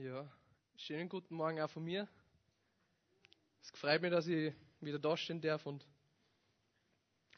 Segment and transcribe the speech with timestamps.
[0.00, 0.30] Ja,
[0.76, 2.06] schönen guten Morgen auch von mir.
[3.60, 5.84] Es freut mich, dass ich wieder da stehen darf und,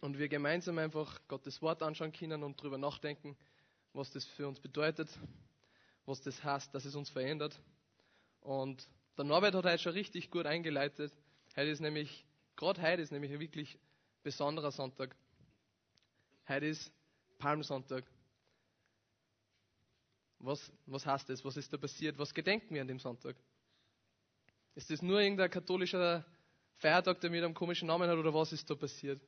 [0.02, 3.34] und wir gemeinsam einfach Gottes Wort anschauen können und darüber nachdenken,
[3.94, 5.08] was das für uns bedeutet,
[6.04, 7.58] was das heißt, dass es uns verändert.
[8.42, 8.86] Und
[9.16, 11.14] der Norbert hat heute schon richtig gut eingeleitet.
[11.56, 13.78] Heute ist nämlich, gerade heute ist nämlich ein wirklich
[14.22, 15.16] besonderer Sonntag.
[16.46, 16.92] Heute ist
[17.38, 18.04] Palmsonntag.
[20.40, 21.44] Was, was heißt das?
[21.44, 22.18] Was ist da passiert?
[22.18, 23.36] Was gedenken wir an dem Sonntag?
[24.74, 26.24] Ist das nur irgendein katholischer
[26.76, 29.20] Feiertag, der mit einem komischen Namen hat, oder was ist da passiert?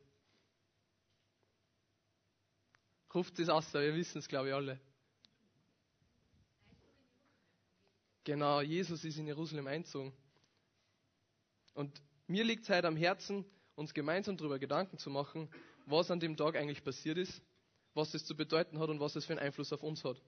[3.15, 4.81] Ruft es aus, wir wissen es, glaube ich, alle.
[8.25, 10.15] Genau, Jesus ist in Jerusalem einzogen.
[11.75, 15.51] Und mir liegt es heute am Herzen, uns gemeinsam darüber Gedanken zu machen,
[15.85, 17.43] was an dem Tag eigentlich passiert ist,
[17.93, 20.23] was es zu bedeuten hat und was es für einen Einfluss auf uns hat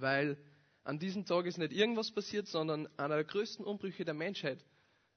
[0.00, 0.36] weil
[0.84, 4.64] an diesem Tag ist nicht irgendwas passiert, sondern einer der größten Umbrüche der Menschheit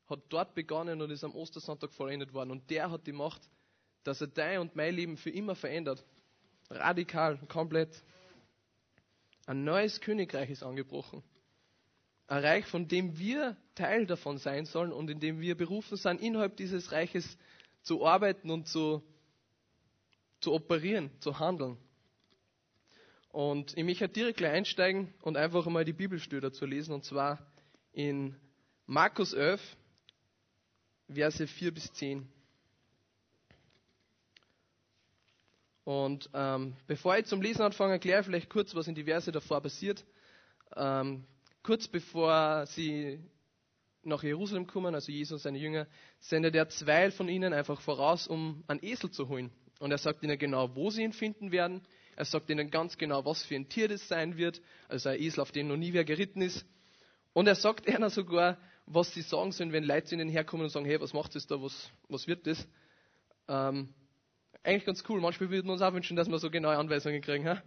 [0.08, 2.52] hat dort begonnen und ist am Ostersonntag vollendet worden.
[2.52, 3.42] Und der hat die Macht,
[4.04, 6.04] dass er dein und mein Leben für immer verändert.
[6.70, 8.04] Radikal, komplett.
[9.46, 11.24] Ein neues Königreich ist angebrochen.
[12.28, 16.22] Ein Reich, von dem wir Teil davon sein sollen und in dem wir berufen sind,
[16.22, 17.38] innerhalb dieses Reiches
[17.82, 19.04] zu arbeiten und zu,
[20.40, 21.78] zu operieren, zu handeln.
[23.32, 27.40] Und ich möchte direkt gleich einsteigen und einfach einmal die Bibelstelle dazu lesen, und zwar
[27.94, 28.36] in
[28.86, 29.62] Markus 11,
[31.08, 32.28] Verse 4 bis 10.
[35.86, 39.32] Und ähm, bevor ich zum Lesen anfange, erkläre ich vielleicht kurz, was in die Verse
[39.32, 40.06] davor passiert.
[40.76, 41.26] Ähm,
[41.64, 43.20] kurz bevor sie
[44.04, 45.88] nach Jerusalem kommen, also Jesus und seine Jünger,
[46.20, 49.52] sendet er zwei von ihnen einfach voraus, um einen Esel zu holen.
[49.80, 51.82] Und er sagt ihnen genau, wo sie ihn finden werden,
[52.22, 55.42] er sagt ihnen ganz genau, was für ein Tier das sein wird, also ein Esel,
[55.42, 56.68] auf den noch nie wer geritten ist.
[57.34, 60.70] Und er sagt ihnen sogar, was sie sagen sollen, wenn Leute zu ihnen herkommen und
[60.70, 62.68] sagen, hey, was macht das da, was, was wird das?
[63.48, 63.90] Ähm,
[64.62, 65.20] eigentlich ganz cool.
[65.20, 67.60] Manchmal würden wir uns auch wünschen, dass wir so genaue Anweisungen kriegen.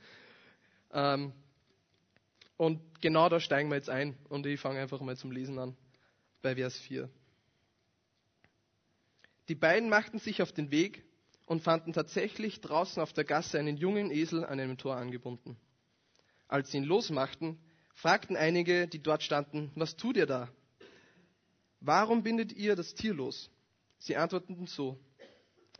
[0.94, 1.34] ähm,
[2.56, 5.76] und genau da steigen wir jetzt ein und ich fange einfach mal zum Lesen an,
[6.40, 7.10] bei Vers 4.
[9.48, 11.04] Die beiden machten sich auf den Weg
[11.46, 15.56] und fanden tatsächlich draußen auf der Gasse einen jungen Esel an einem Tor angebunden.
[16.48, 17.58] Als sie ihn losmachten,
[17.94, 20.48] fragten einige, die dort standen, was tut ihr da?
[21.80, 23.50] Warum bindet ihr das Tier los?
[23.98, 24.98] Sie antworteten so,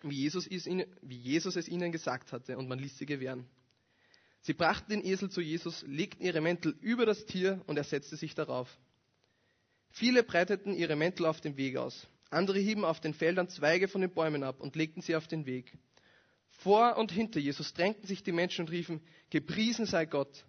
[0.03, 3.47] wie Jesus, ihnen, wie Jesus es ihnen gesagt hatte, und man ließ sie gewähren.
[4.41, 8.17] Sie brachten den Esel zu Jesus, legten ihre Mäntel über das Tier und er setzte
[8.17, 8.69] sich darauf.
[9.91, 12.09] Viele breiteten ihre Mäntel auf dem Weg aus.
[12.33, 15.45] Andere hieben auf den Feldern Zweige von den Bäumen ab und legten sie auf den
[15.45, 15.77] Weg.
[16.49, 20.47] Vor und hinter Jesus drängten sich die Menschen und riefen, Gepriesen sei Gott,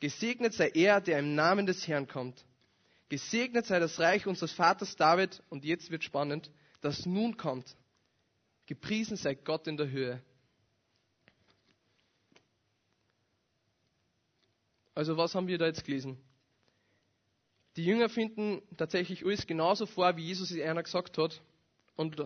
[0.00, 2.46] gesegnet sei er, der im Namen des Herrn kommt.
[3.10, 7.76] Gesegnet sei das Reich unseres Vaters David, und jetzt wird spannend, das nun kommt.
[8.64, 10.22] Gepriesen sei Gott in der Höhe.
[14.94, 16.16] Also was haben wir da jetzt gelesen?
[17.76, 21.42] Die Jünger finden tatsächlich alles genauso vor, wie Jesus es einer gesagt hat.
[21.94, 22.16] Und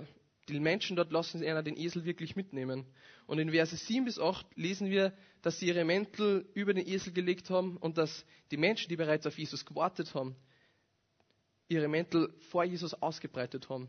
[0.48, 2.86] die Menschen dort lassen einer den Esel wirklich mitnehmen.
[3.26, 5.12] Und in Verse 7 bis 8 lesen wir,
[5.42, 9.26] dass sie ihre Mäntel über den Esel gelegt haben und dass die Menschen, die bereits
[9.26, 10.36] auf Jesus gewartet haben,
[11.68, 13.88] ihre Mäntel vor Jesus ausgebreitet haben.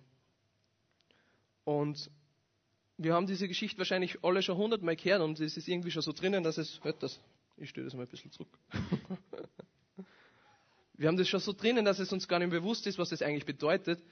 [1.64, 2.10] Und
[2.98, 6.12] wir haben diese Geschichte wahrscheinlich alle schon hundertmal gehört und es ist irgendwie schon so
[6.12, 7.20] drinnen, dass es, hört das,
[7.58, 8.50] ich stelle das mal ein bisschen zurück.
[11.02, 13.24] Wir haben das schon so drinnen, dass es uns gar nicht bewusst ist, was das
[13.24, 14.04] eigentlich bedeutet,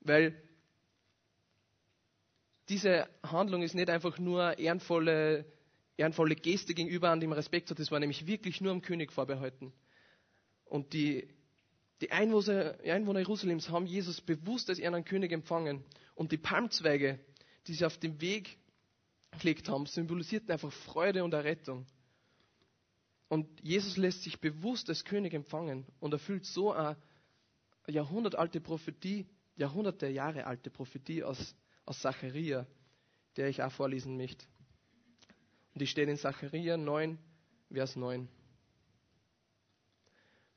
[0.00, 0.34] weil
[2.68, 5.44] diese Handlung ist nicht einfach nur ehrenvolle,
[5.96, 9.72] ehrenvolle Geste gegenüber an dem Respekt hat, das war nämlich wirklich nur am König vorbehalten.
[10.64, 11.28] Und die,
[12.00, 15.84] die Einwohner, Einwohner Jerusalems haben Jesus bewusst als ihren König empfangen.
[16.16, 17.20] Und die Palmzweige,
[17.68, 18.58] die sie auf dem Weg
[19.38, 21.86] gelegt haben, symbolisierten einfach Freude und Errettung.
[23.34, 26.96] Und Jesus lässt sich bewusst als König empfangen und erfüllt so eine
[27.88, 29.26] jahrhundertalte Prophetie,
[29.56, 32.64] Jahrhunderte Jahre alte Prophetie aus, aus Zacharia,
[33.36, 34.46] der ich auch vorlesen möchte.
[35.72, 37.18] Und die steht in Zacharia 9,
[37.72, 38.28] Vers 9.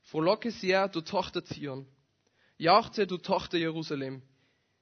[0.02, 1.84] Frohlocke sehr, du Tochter Zion.
[2.58, 4.22] Jauchze, du Tochter Jerusalem.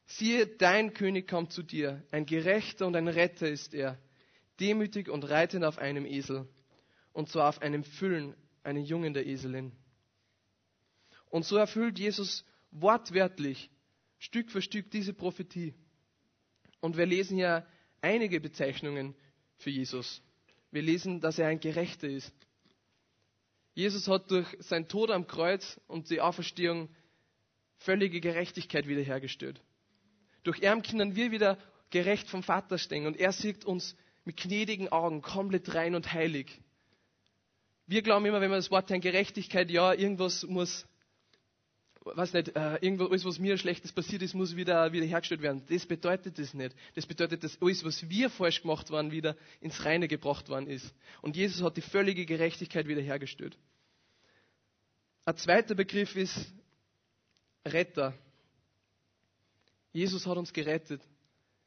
[0.05, 2.05] Siehe, dein König kommt zu dir.
[2.11, 3.99] Ein Gerechter und ein Retter ist er.
[4.61, 6.47] Demütig und reitend auf einem Esel
[7.17, 9.73] und zwar auf einem Füllen, einen Jungen der Eselin.
[11.31, 13.71] Und so erfüllt Jesus wortwörtlich
[14.19, 15.73] Stück für Stück diese Prophetie.
[16.81, 17.67] Und wir lesen hier
[18.03, 19.15] einige Bezeichnungen
[19.57, 20.21] für Jesus.
[20.71, 22.35] Wir lesen, dass er ein Gerechter ist.
[23.73, 26.91] Jesus hat durch sein Tod am Kreuz und die Auferstehung
[27.79, 29.63] völlige Gerechtigkeit wiederhergestellt.
[30.43, 31.57] Durch ihn können wir wieder
[31.89, 33.97] gerecht vom Vater stehen und er sieht uns
[34.27, 36.61] mit gnädigen Augen komplett rein und heilig.
[37.89, 40.87] Wir glauben immer, wenn wir das Wort hören, Gerechtigkeit, ja, irgendwas muss,
[42.01, 45.63] weiß nicht, äh, irgendwas, was mir Schlechtes passiert ist, muss wieder, wieder hergestellt werden.
[45.69, 46.75] Das bedeutet das nicht.
[46.95, 50.93] Das bedeutet, dass alles, was wir falsch gemacht waren, wieder ins Reine gebracht worden ist.
[51.23, 53.57] Und Jesus hat die völlige Gerechtigkeit wiederhergestellt.
[55.25, 56.53] Ein zweiter Begriff ist
[57.65, 58.15] Retter.
[59.93, 61.03] Jesus hat uns gerettet.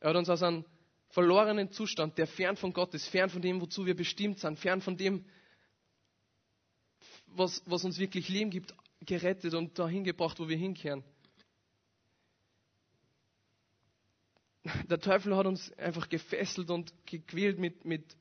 [0.02, 0.66] Er hat uns aus einem
[1.10, 4.82] verlorenen Zustand, der fern von Gott ist, fern von dem, wozu wir bestimmt sind, fern
[4.82, 5.26] von dem,
[7.36, 8.74] was, was uns wirklich Leben gibt,
[9.06, 11.04] gerettet und dahin gebracht, wo wir hinkehren.
[14.90, 18.18] Der Teufel hat uns einfach gefesselt und gequält mit, mit,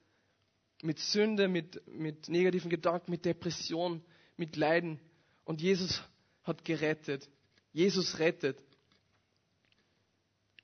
[0.82, 4.02] mit Sünde, mit, mit negativen Gedanken, mit Depression,
[4.36, 5.00] mit Leiden.
[5.44, 6.02] Und Jesus
[6.44, 7.28] hat gerettet.
[7.72, 8.62] Jesus rettet.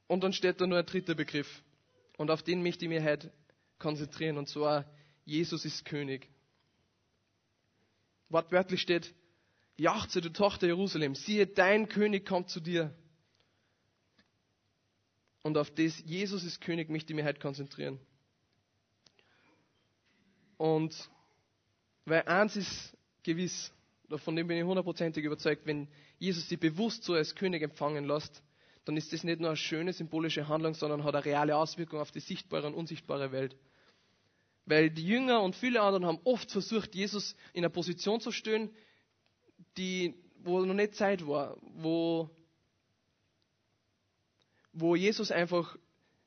[0.07, 1.63] Und dann steht da nur ein dritter Begriff.
[2.17, 3.33] Und auf den möchte ich mich heute
[3.79, 4.39] konzentrieren.
[4.39, 4.85] Und zwar,
[5.25, 6.29] Jesus ist König.
[8.35, 9.15] Wortwörtlich steht,
[9.77, 12.93] jachze, du Tochter Jerusalem, siehe, dein König kommt zu dir.
[15.45, 18.01] Und auf das, Jesus ist König, möchte ich mich heute konzentrieren.
[20.57, 21.09] Und
[22.07, 23.73] weil eins ist gewiss,
[24.17, 25.87] von dem bin ich hundertprozentig überzeugt, wenn
[26.19, 28.43] Jesus sie bewusst so als König empfangen lässt,
[28.85, 32.11] dann ist das nicht nur eine schöne symbolische Handlung, sondern hat eine reale Auswirkung auf
[32.11, 33.55] die sichtbare und unsichtbare Welt.
[34.67, 38.71] Weil die Jünger und viele anderen haben oft versucht, Jesus in eine Position zu stellen,
[39.77, 42.31] die, wo noch nicht Zeit war, wo,
[44.73, 45.77] wo Jesus einfach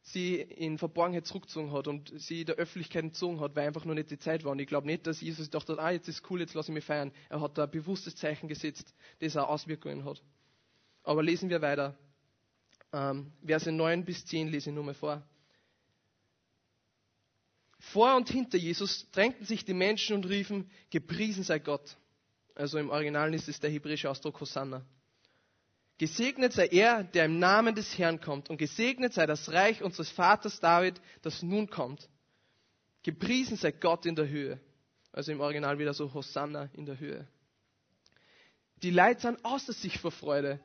[0.01, 4.09] sie in Verborgenheit zurückgezogen hat und sie der Öffentlichkeit entzogen hat, weil einfach nur nicht
[4.09, 4.53] die Zeit war.
[4.53, 6.85] Und ich glaube nicht, dass Jesus dachte, ah, jetzt ist cool, jetzt lasse ich mich
[6.85, 7.11] feiern.
[7.29, 10.23] Er hat da ein bewusstes Zeichen gesetzt, das auch Auswirkungen hat.
[11.03, 11.97] Aber lesen wir weiter.
[12.93, 15.27] Ähm, Verse 9 bis 10 lese ich nur mal vor.
[17.91, 21.97] Vor und hinter Jesus drängten sich die Menschen und riefen, gepriesen sei Gott.
[22.55, 24.85] Also im Original ist es der hebräische Ausdruck Hosanna.
[25.97, 30.09] Gesegnet sei er, der im Namen des Herrn kommt, und gesegnet sei das Reich unseres
[30.11, 32.09] Vaters David, das nun kommt.
[33.03, 34.59] Gepriesen sei Gott in der Höhe.
[35.11, 37.27] Also im Original wieder so Hosanna in der Höhe.
[38.83, 40.59] Die Leute sind außer sich vor Freude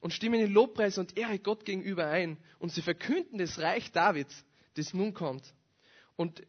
[0.00, 2.36] und stimmen in Lobpreis und Ehre Gott gegenüber ein.
[2.58, 4.44] Und sie verkünden das Reich Davids,
[4.74, 5.42] das nun kommt.
[6.22, 6.42] Und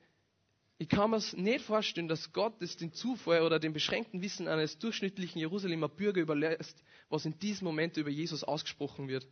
[0.77, 4.47] ich kann mir es nicht vorstellen, dass Gott es den Zufall oder dem beschränkten Wissen
[4.47, 9.27] eines durchschnittlichen Jerusalemer Bürger überlässt, was in diesem Moment über Jesus ausgesprochen wird.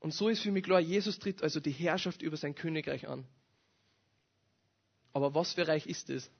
[0.00, 3.26] Und so ist für mich klar, Jesus tritt also die Herrschaft über sein Königreich an.
[5.12, 6.30] Aber was für Reich ist es?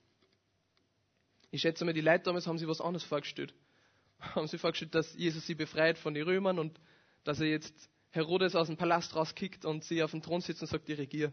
[1.50, 3.54] Ich schätze mal, die Leute damals haben sich was anderes vorgestellt
[4.34, 6.80] haben sie vorgestellt, dass Jesus sie befreit von den Römern und
[7.24, 7.74] dass er jetzt
[8.10, 11.32] Herodes aus dem Palast rauskickt und sie auf dem Thron sitzt und sagt, ich regiere.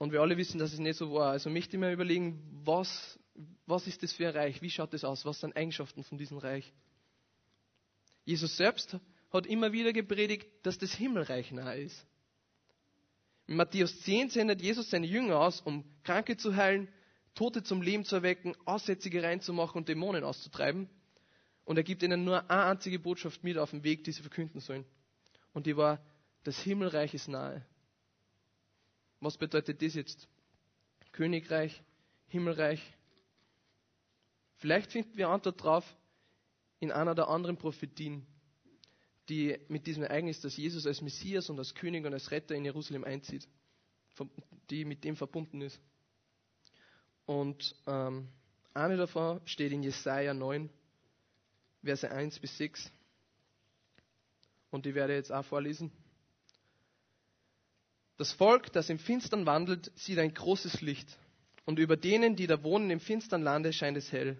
[0.00, 1.32] Und wir alle wissen, dass es nicht so war.
[1.32, 3.18] Also möchte ich mir überlegen, was,
[3.66, 4.62] was ist das für ein Reich?
[4.62, 5.26] Wie schaut das aus?
[5.26, 6.72] Was sind Eigenschaften von diesem Reich?
[8.24, 8.96] Jesus selbst
[9.30, 12.06] hat immer wieder gepredigt, dass das Himmelreich nahe ist.
[13.46, 16.88] In Matthäus 10 sendet Jesus seine Jünger aus, um Kranke zu heilen,
[17.34, 20.88] Tote zum Leben zu erwecken, Aussätzige reinzumachen und Dämonen auszutreiben.
[21.66, 24.60] Und er gibt ihnen nur eine einzige Botschaft mit auf den Weg, die sie verkünden
[24.60, 24.86] sollen.
[25.52, 26.02] Und die war,
[26.42, 27.66] das Himmelreich ist nahe.
[29.20, 30.28] Was bedeutet das jetzt?
[31.12, 31.82] Königreich,
[32.28, 32.80] Himmelreich.
[34.56, 35.96] Vielleicht finden wir Antwort drauf
[36.78, 38.26] in einer der anderen Prophetien,
[39.28, 42.64] die mit diesem Ereignis, dass Jesus als Messias und als König und als Retter in
[42.64, 43.46] Jerusalem einzieht,
[44.70, 45.80] die mit dem verbunden ist.
[47.26, 48.28] Und ähm,
[48.74, 50.70] eine davon steht in Jesaja 9,
[51.82, 52.90] Verse 1 bis 6.
[54.70, 55.92] Und die werde ich jetzt auch vorlesen.
[58.20, 61.08] Das Volk, das im Finstern wandelt, sieht ein großes Licht.
[61.64, 64.36] Und über denen, die da wohnen im finstern Lande, scheint es hell.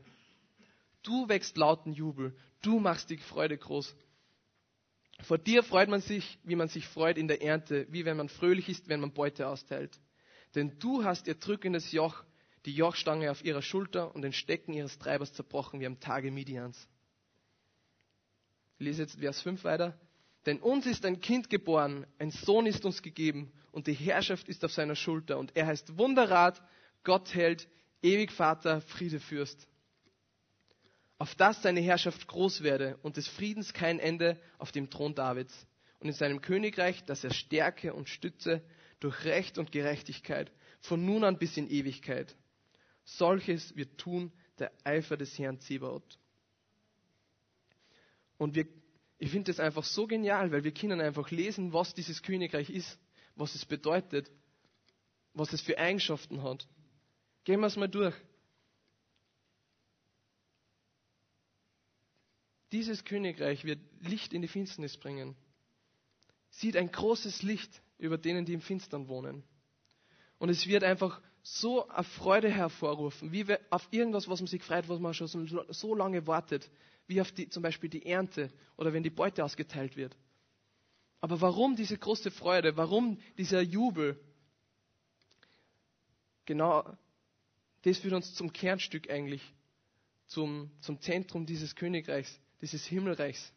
[1.03, 2.37] Du wächst lauten Jubel.
[2.61, 3.97] Du machst die Freude groß.
[5.23, 8.29] Vor dir freut man sich, wie man sich freut in der Ernte, wie wenn man
[8.29, 9.99] fröhlich ist, wenn man Beute austeilt.
[10.55, 12.23] Denn du hast ihr drückendes Joch,
[12.67, 16.87] die Jochstange auf ihrer Schulter und den Stecken ihres Treibers zerbrochen wie am Tage Midians.
[18.79, 19.99] Ich lese jetzt Vers 5 weiter.
[20.47, 24.65] Denn uns ist ein Kind geboren, ein Sohn ist uns gegeben und die Herrschaft ist
[24.65, 25.39] auf seiner Schulter.
[25.39, 26.63] Und er heißt Wunderrat,
[27.05, 27.69] Gott hält,
[28.03, 29.69] ewig Vater, Friedefürst.
[31.19, 35.67] Auf dass seine Herrschaft groß werde und des Friedens kein Ende auf dem Thron Davids
[35.99, 38.63] und in seinem Königreich, dass er stärke und stütze
[39.01, 42.35] durch Recht und Gerechtigkeit von nun an bis in Ewigkeit.
[43.05, 46.19] Solches wird tun der Eifer des Herrn Zebaoth.
[48.39, 48.67] Und wir,
[49.21, 52.99] ich finde das einfach so genial, weil wir können einfach lesen, was dieses Königreich ist,
[53.37, 54.31] was es bedeutet,
[55.35, 56.67] was es für Eigenschaften hat.
[57.45, 58.15] Gehen wir es mal durch.
[62.73, 65.37] Dieses Königreich wird Licht in die Finsternis bringen.
[66.49, 69.43] Sieht ein großes Licht über denen, die im Finstern wohnen.
[70.39, 74.89] Und es wird einfach so eine Freude hervorrufen, wie auf irgendwas, was man sich freut,
[74.89, 76.71] was man schon so lange wartet,
[77.11, 80.17] wie auf die, zum Beispiel die Ernte oder wenn die Beute ausgeteilt wird.
[81.21, 82.77] Aber warum diese große Freude?
[82.77, 84.19] Warum dieser Jubel?
[86.47, 86.97] Genau,
[87.83, 89.43] das führt uns zum Kernstück eigentlich,
[90.29, 93.53] zum, zum Zentrum dieses Königreichs, dieses Himmelreichs.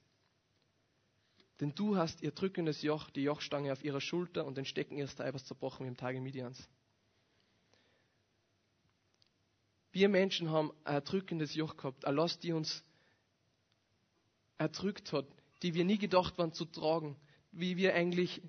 [1.60, 5.16] Denn du hast ihr drückendes Joch, die Jochstange auf ihrer Schulter und den Stecken ihres
[5.16, 6.68] Treibers zerbrochen wie im Tage Midians.
[9.92, 12.84] Wir Menschen haben ein drückendes Joch gehabt, eine Last, die uns
[14.58, 15.26] erdrückt hat,
[15.62, 17.16] die wir nie gedacht waren zu tragen,
[17.52, 18.42] wie wir eigentlich,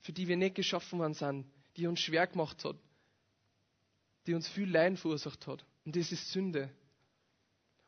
[0.00, 2.76] für die wir nicht geschaffen worden sind, die uns schwer gemacht hat,
[4.26, 5.64] die uns viel Leiden verursacht hat.
[5.84, 6.70] Und das ist Sünde.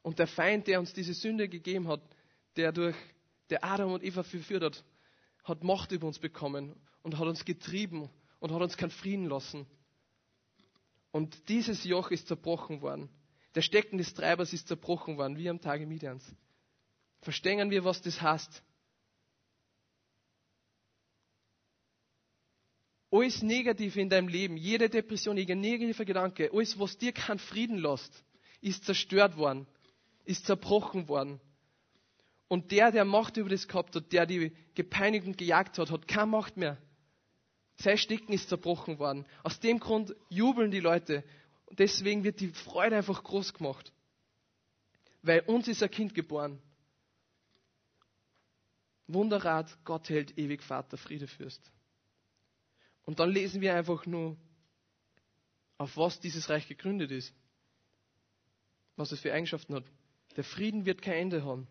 [0.03, 2.01] Und der Feind, der uns diese Sünde gegeben hat,
[2.57, 2.97] der durch
[3.51, 4.85] der Adam und Eva verführt hat,
[5.45, 9.67] hat Macht über uns bekommen und hat uns getrieben und hat uns keinen Frieden lassen.
[11.13, 13.09] Und dieses Joch ist zerbrochen worden.
[13.55, 16.25] Der Stecken des Treibers ist zerbrochen worden, wie am Tage Midians.
[17.21, 18.63] Verstehen wir, was das heißt?
[23.11, 27.79] Alles Negative in deinem Leben, jede Depression, jeder negative Gedanke, alles, was dir keinen Frieden
[27.79, 28.25] lässt,
[28.61, 29.67] ist zerstört worden,
[30.25, 31.41] ist zerbrochen worden.
[32.47, 36.09] Und der, der Macht über das gehabt hat, der die gepeinigt und gejagt hat, hat
[36.09, 36.79] keine Macht mehr.
[37.77, 39.25] Sein Stecken ist zerbrochen worden.
[39.43, 41.25] Aus dem Grund jubeln die Leute.
[41.67, 43.93] Und deswegen wird die Freude einfach groß gemacht.
[45.23, 46.61] Weil uns ist ein Kind geboren.
[49.15, 51.73] Wunderrat, Gott hält ewig Vater, Friede Fürst.
[53.05, 54.37] Und dann lesen wir einfach nur,
[55.79, 57.35] auf was dieses Reich gegründet ist.
[58.97, 59.85] Was es für Eigenschaften hat.
[60.37, 61.67] Der Frieden wird kein Ende haben.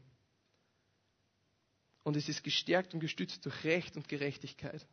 [2.03, 4.87] Und es ist gestärkt und gestützt durch Recht und Gerechtigkeit.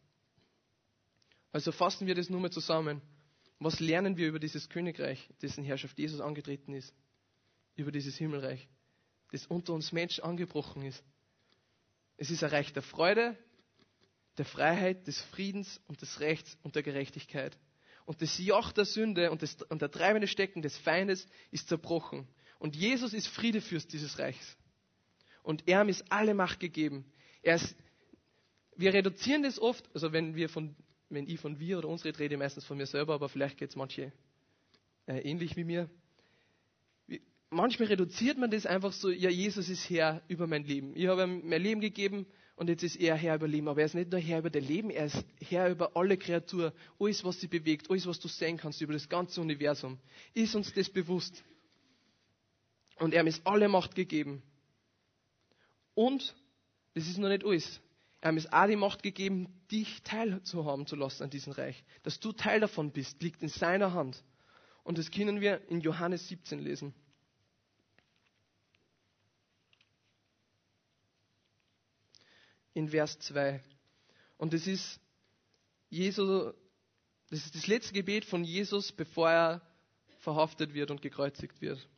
[1.50, 3.00] Also fassen wir das nur mal zusammen.
[3.58, 6.94] Was lernen wir über dieses Königreich, dessen Herrschaft Jesus angetreten ist?
[7.74, 8.68] Über dieses Himmelreich,
[9.32, 11.02] das unter uns Menschen angebrochen ist.
[12.16, 13.36] Es ist ein Reich der Freude,
[14.38, 17.56] der Freiheit, des Friedens und des Rechts und der Gerechtigkeit.
[18.04, 22.28] Und das Joch der Sünde und, das, und der treibende Stecken des Feindes ist zerbrochen.
[22.58, 24.56] Und Jesus ist Friedefürst dieses Reichs.
[25.42, 27.04] Und er ist alle Macht gegeben.
[27.42, 27.76] Ist,
[28.76, 30.74] wir reduzieren das oft, also wenn wir von,
[31.08, 33.58] wenn ich von wir oder uns rede, rede ich meistens von mir selber, aber vielleicht
[33.58, 34.12] geht es manche
[35.06, 35.90] äh, ähnlich wie mir
[37.56, 40.94] manchmal reduziert man das einfach so, ja, Jesus ist Herr über mein Leben.
[40.94, 43.68] Ich habe ihm mein Leben gegeben und jetzt ist er Herr über Leben.
[43.68, 46.72] Aber er ist nicht nur Herr über dein Leben, er ist Herr über alle Kreatur,
[47.00, 49.98] alles, was sie bewegt, alles, was du sehen kannst über das ganze Universum.
[50.34, 51.42] Ist uns das bewusst?
[52.98, 54.42] Und er hat ist alle Macht gegeben.
[55.94, 56.34] Und,
[56.94, 57.80] das ist noch nicht alles,
[58.20, 61.84] er hat uns auch die Macht gegeben, dich teilzuhaben zu lassen an diesem Reich.
[62.02, 64.22] Dass du Teil davon bist, liegt in seiner Hand.
[64.82, 66.94] Und das können wir in Johannes 17 lesen.
[72.76, 73.62] In Vers 2.
[74.36, 75.00] Und das ist
[75.88, 76.54] Jesus,
[77.30, 79.62] das ist das letzte Gebet von Jesus, bevor er
[80.18, 81.88] verhaftet wird und gekreuzigt wird.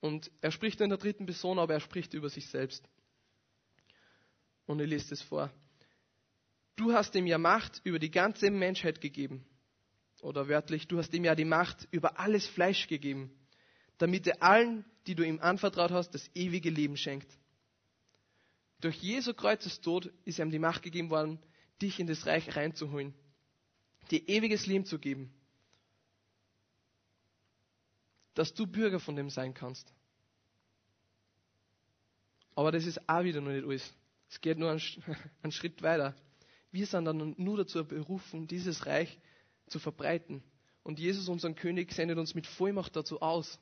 [0.00, 2.84] Und er spricht in der dritten Person, aber er spricht über sich selbst.
[4.66, 5.50] Und er liest es vor.
[6.76, 9.46] Du hast ihm ja Macht über die ganze Menschheit gegeben.
[10.20, 13.30] Oder wörtlich, du hast ihm ja die Macht über alles Fleisch gegeben,
[13.96, 17.38] damit er allen, die du ihm anvertraut hast, das ewige Leben schenkt.
[18.80, 21.38] Durch Jesu Kreuzestod ist ihm die Macht gegeben worden,
[21.82, 23.14] dich in das Reich reinzuholen,
[24.10, 25.32] dir ewiges Leben zu geben,
[28.34, 29.92] dass du Bürger von dem sein kannst.
[32.54, 33.94] Aber das ist auch wieder noch nicht alles.
[34.30, 34.80] Es geht nur einen,
[35.52, 36.14] Schritt weiter.
[36.70, 39.18] Wir sind dann nur dazu berufen, dieses Reich
[39.68, 40.42] zu verbreiten.
[40.82, 43.58] Und Jesus, unser König, sendet uns mit Vollmacht dazu aus.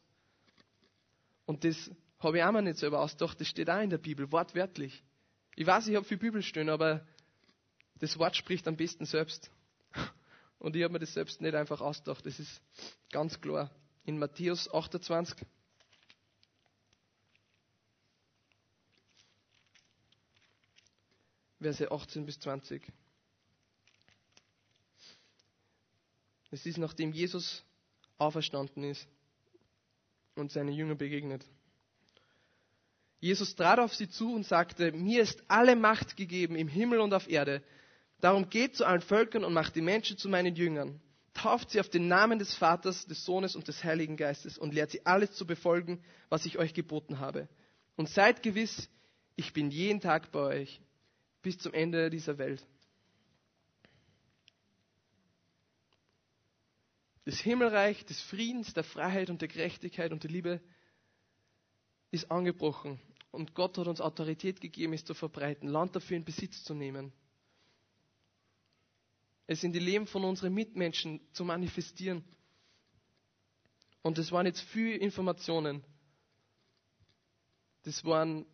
[1.45, 4.31] Und das habe ich auch mal nicht selber ausgedacht, das steht auch in der Bibel,
[4.33, 5.05] wortwörtlich.
[5.59, 7.05] Ich weiß, ich habe viel Bibelstellen, aber
[7.99, 9.51] das Wort spricht am besten selbst.
[10.59, 12.61] Und ich habe mir das selbst nicht einfach ausgedacht, das ist
[13.11, 13.71] ganz klar.
[14.05, 15.47] In Matthäus 28,
[21.59, 22.93] Verse 18 bis 20.
[26.51, 27.65] Es ist, nachdem Jesus
[28.19, 29.09] auferstanden ist
[30.35, 31.45] und seine Jünger begegnet.
[33.21, 37.15] Jesus trat auf sie zu und sagte, mir ist alle Macht gegeben im Himmel und
[37.15, 37.63] auf Erde.
[38.21, 41.01] Darum geht zu allen Völkern und macht die Menschen zu meinen Jüngern.
[41.35, 44.91] Tauft sie auf den Namen des Vaters, des Sohnes und des Heiligen Geistes und lehrt
[44.91, 47.49] sie alles zu befolgen, was ich euch geboten habe.
[47.97, 48.89] Und seid gewiss,
[49.35, 50.81] ich bin jeden Tag bei euch
[51.43, 52.67] bis zum Ende dieser Welt.
[57.27, 60.61] Das Himmelreich des Friedens, der Freiheit und der Gerechtigkeit und der Liebe
[62.11, 63.01] ist angebrochen.
[63.31, 67.13] Und Gott hat uns Autorität gegeben, es zu verbreiten, Land dafür in Besitz zu nehmen.
[69.47, 72.25] Es in die Leben von unseren Mitmenschen zu manifestieren.
[74.03, 75.85] Und das waren jetzt viele Informationen.
[77.83, 78.47] Das waren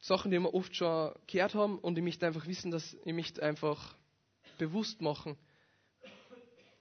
[0.00, 3.42] Sachen, die wir oft schon gehört haben und ich möchte einfach wissen, dass ich mich
[3.42, 3.96] einfach
[4.58, 5.36] bewusst machen,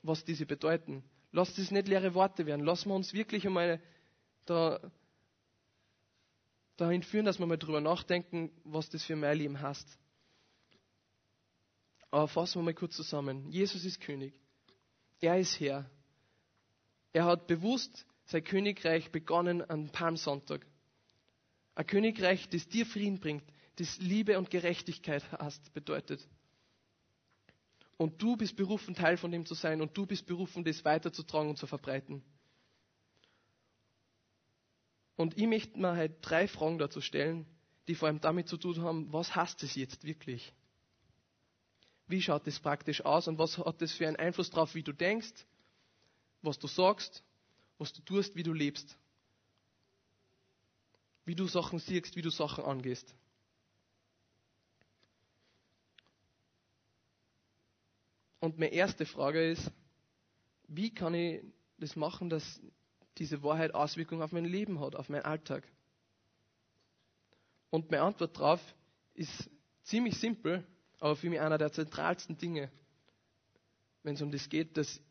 [0.03, 1.03] was diese bedeuten.
[1.31, 2.65] Lass das nicht leere Worte werden.
[2.65, 3.81] Lassen wir uns wirklich einmal
[4.45, 4.79] da,
[6.77, 9.97] dahin führen, dass wir mal drüber nachdenken, was das für mein Leben heißt.
[12.11, 13.51] Aber fassen wir mal kurz zusammen.
[13.51, 14.39] Jesus ist König.
[15.19, 15.89] Er ist Herr.
[17.11, 20.65] Er hat bewusst sein Königreich begonnen an Palmsonntag.
[21.75, 23.43] Ein Königreich, das dir Frieden bringt,
[23.77, 26.27] das Liebe und Gerechtigkeit hast, bedeutet.
[27.97, 31.49] Und du bist berufen, Teil von dem zu sein und du bist berufen, das weiterzutragen
[31.49, 32.23] und zu verbreiten.
[35.17, 37.45] Und ich möchte mir halt drei Fragen dazu stellen,
[37.87, 40.53] die vor allem damit zu tun haben, was heißt es jetzt wirklich?
[42.07, 44.93] Wie schaut das praktisch aus und was hat das für einen Einfluss darauf, wie du
[44.93, 45.45] denkst,
[46.41, 47.23] was du sagst,
[47.79, 48.97] was du tust, wie du lebst?
[51.25, 53.13] Wie du Sachen siehst, wie du Sachen angehst.
[58.39, 59.71] Und meine erste Frage ist,
[60.67, 61.41] wie kann ich
[61.79, 62.61] das machen, dass
[63.17, 65.63] diese Wahrheit Auswirkungen auf mein Leben hat, auf meinen Alltag?
[67.69, 68.61] Und meine Antwort darauf
[69.13, 69.49] ist
[69.83, 70.65] ziemlich simpel,
[70.99, 72.71] aber für mich einer der zentralsten Dinge,
[74.03, 75.01] wenn es um das geht, dass,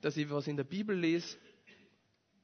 [0.00, 1.36] dass ich was in der Bibel lese,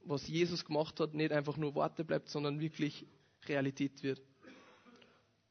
[0.03, 3.05] was Jesus gemacht hat, nicht einfach nur Worte bleibt, sondern wirklich
[3.45, 4.21] Realität wird.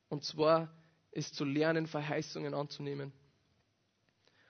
[0.09, 0.73] Und zwar
[1.11, 3.13] ist zu lernen, Verheißungen anzunehmen.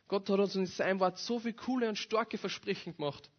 [0.09, 3.31] Gott hat uns in seinem Wort so viele coole und starke Versprechen gemacht,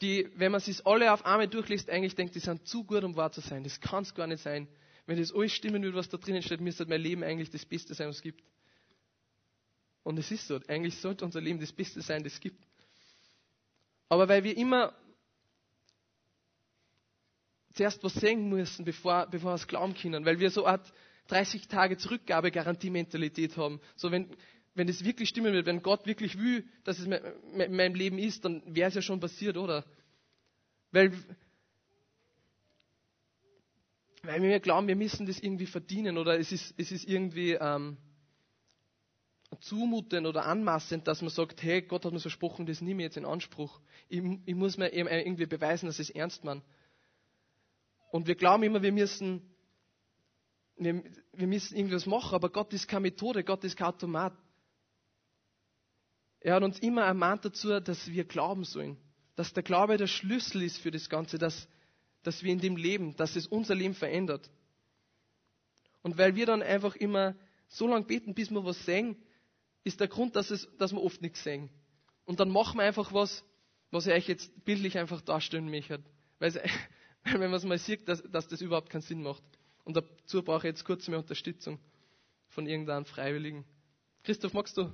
[0.00, 3.16] die, wenn man sich alle auf einmal durchliest, eigentlich denkt, die sind zu gut, um
[3.16, 3.64] wahr zu sein.
[3.64, 4.68] Das kann es gar nicht sein.
[5.06, 7.94] Wenn das alles stimmen würde, was da drinnen steht, müsste mein Leben eigentlich das Beste
[7.94, 8.42] sein, was es gibt.
[10.02, 10.58] Und es ist so.
[10.68, 12.64] Eigentlich sollte unser Leben das Beste sein, das es gibt.
[14.08, 14.94] Aber weil wir immer
[17.74, 20.92] zuerst was sehen müssen, bevor, bevor wir es glauben können, weil wir so eine Art
[21.28, 23.80] 30 Tage Zurückgabe-Garantie-Mentalität haben.
[23.94, 24.28] So, wenn,
[24.74, 28.44] wenn es wirklich stimmen wird, wenn Gott wirklich will, dass es in meinem Leben ist,
[28.44, 29.84] dann wäre es ja schon passiert, oder?
[30.92, 31.12] Weil,
[34.22, 37.96] weil wir glauben, wir müssen das irgendwie verdienen oder es ist, es ist irgendwie ähm,
[39.60, 43.16] zumutend oder anmaßend, dass man sagt, hey, Gott hat mir versprochen, das nehme ich jetzt
[43.16, 43.80] in Anspruch.
[44.08, 46.62] Ich, ich muss mir irgendwie beweisen, dass ich es ernst meine.
[48.10, 49.42] Und wir glauben immer, wir müssen,
[50.76, 51.02] wir,
[51.32, 54.36] wir müssen irgendwas machen, aber Gott ist keine Methode, Gott ist kein Automat.
[56.40, 58.96] Er hat uns immer ermahnt dazu, dass wir glauben sollen.
[59.36, 61.68] Dass der Glaube der Schlüssel ist für das Ganze, dass,
[62.22, 64.50] dass wir in dem leben, dass es unser Leben verändert.
[66.02, 67.34] Und weil wir dann einfach immer
[67.68, 69.16] so lange beten, bis wir was sehen,
[69.84, 71.70] ist der Grund, dass, es, dass wir oft nichts sehen.
[72.24, 73.44] Und dann machen wir einfach was,
[73.90, 76.02] was ich euch jetzt bildlich einfach darstellen möchte.
[76.38, 76.54] Weil,
[77.24, 79.42] wenn man es mal sieht, dass, dass das überhaupt keinen Sinn macht.
[79.84, 81.78] Und dazu brauche ich jetzt kurz mehr Unterstützung
[82.48, 83.64] von irgendeinem Freiwilligen.
[84.22, 84.92] Christoph, magst du?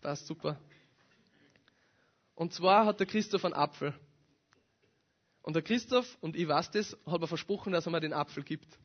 [0.00, 0.60] Passt super.
[2.34, 3.94] Und zwar hat der Christoph einen Apfel.
[5.42, 8.42] Und der Christoph, und ich weiß das, hat mir versprochen, dass er mir den Apfel
[8.42, 8.78] gibt.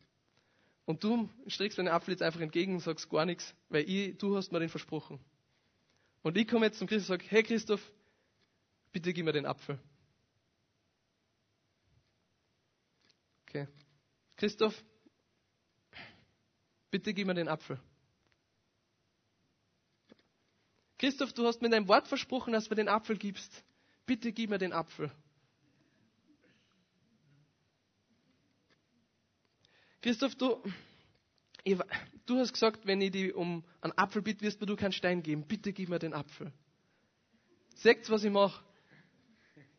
[0.85, 4.35] Und du streckst den Apfel jetzt einfach entgegen und sagst gar nichts, weil ich, du
[4.37, 5.19] hast mir den versprochen.
[6.23, 7.91] Und ich komme jetzt zum Christoph und sage, hey Christoph,
[8.91, 9.79] bitte gib mir den Apfel.
[13.43, 13.67] Okay.
[14.35, 14.83] Christoph,
[16.89, 17.79] bitte gib mir den Apfel.
[20.97, 23.63] Christoph, du hast mir dein Wort versprochen, dass du mir den Apfel gibst.
[24.05, 25.11] Bitte gib mir den Apfel.
[30.01, 30.63] Christoph, du,
[31.63, 31.77] ich,
[32.25, 35.21] du hast gesagt, wenn ich dich um einen Apfel bitte, wirst mir du keinen Stein
[35.21, 35.45] geben.
[35.47, 36.51] Bitte gib mir den Apfel.
[37.75, 38.63] Seht, was ich mache?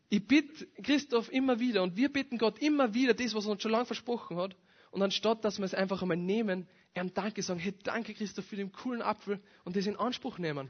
[0.09, 3.61] Ich bitte Christoph immer wieder und wir bitten Gott immer wieder das, was er uns
[3.61, 4.55] schon lange versprochen hat.
[4.91, 8.55] Und anstatt, dass wir es einfach einmal nehmen, ihm Danke sagen, hey, danke Christoph für
[8.55, 10.69] den coolen Apfel und das in Anspruch nehmen.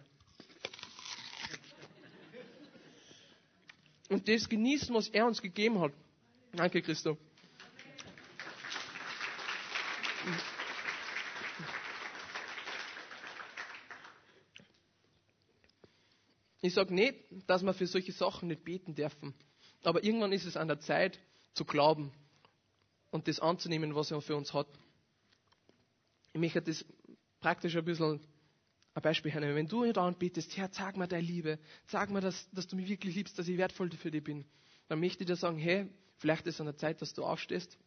[4.10, 5.94] Und das genießen, was er uns gegeben hat.
[6.54, 7.18] Danke, Christo.
[16.62, 17.16] Ich sage nicht,
[17.48, 19.34] dass wir für solche Sachen nicht beten dürfen.
[19.84, 21.20] Aber irgendwann ist es an der Zeit
[21.54, 22.12] zu glauben
[23.12, 24.68] und das anzunehmen, was er für uns hat.
[26.34, 26.86] Ich möchte das
[27.40, 28.20] praktisch ein bisschen
[29.00, 29.56] ein Beispiel hernehmen.
[29.56, 32.90] Wenn du da betest, Herr, sag mir deine Liebe, sag mir, dass, dass du mich
[32.90, 34.46] wirklich liebst, dass ich wertvoll für dich bin,
[34.88, 37.78] dann möchte ich dir sagen, hey, vielleicht ist es an der Zeit, dass du aufstehst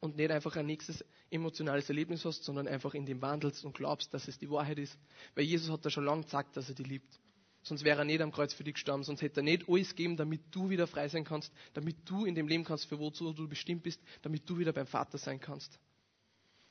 [0.00, 4.14] und nicht einfach ein nächstes emotionales Erlebnis hast, sondern einfach in dem wandelst und glaubst,
[4.14, 4.98] dass es die Wahrheit ist.
[5.34, 7.20] Weil Jesus hat da schon lange gesagt, dass er dich liebt.
[7.62, 10.16] Sonst wäre er nicht am Kreuz für dich gestorben, sonst hätte er nicht alles gegeben,
[10.16, 13.48] damit du wieder frei sein kannst, damit du in dem Leben kannst, für wozu du
[13.48, 15.78] bestimmt bist, damit du wieder beim Vater sein kannst.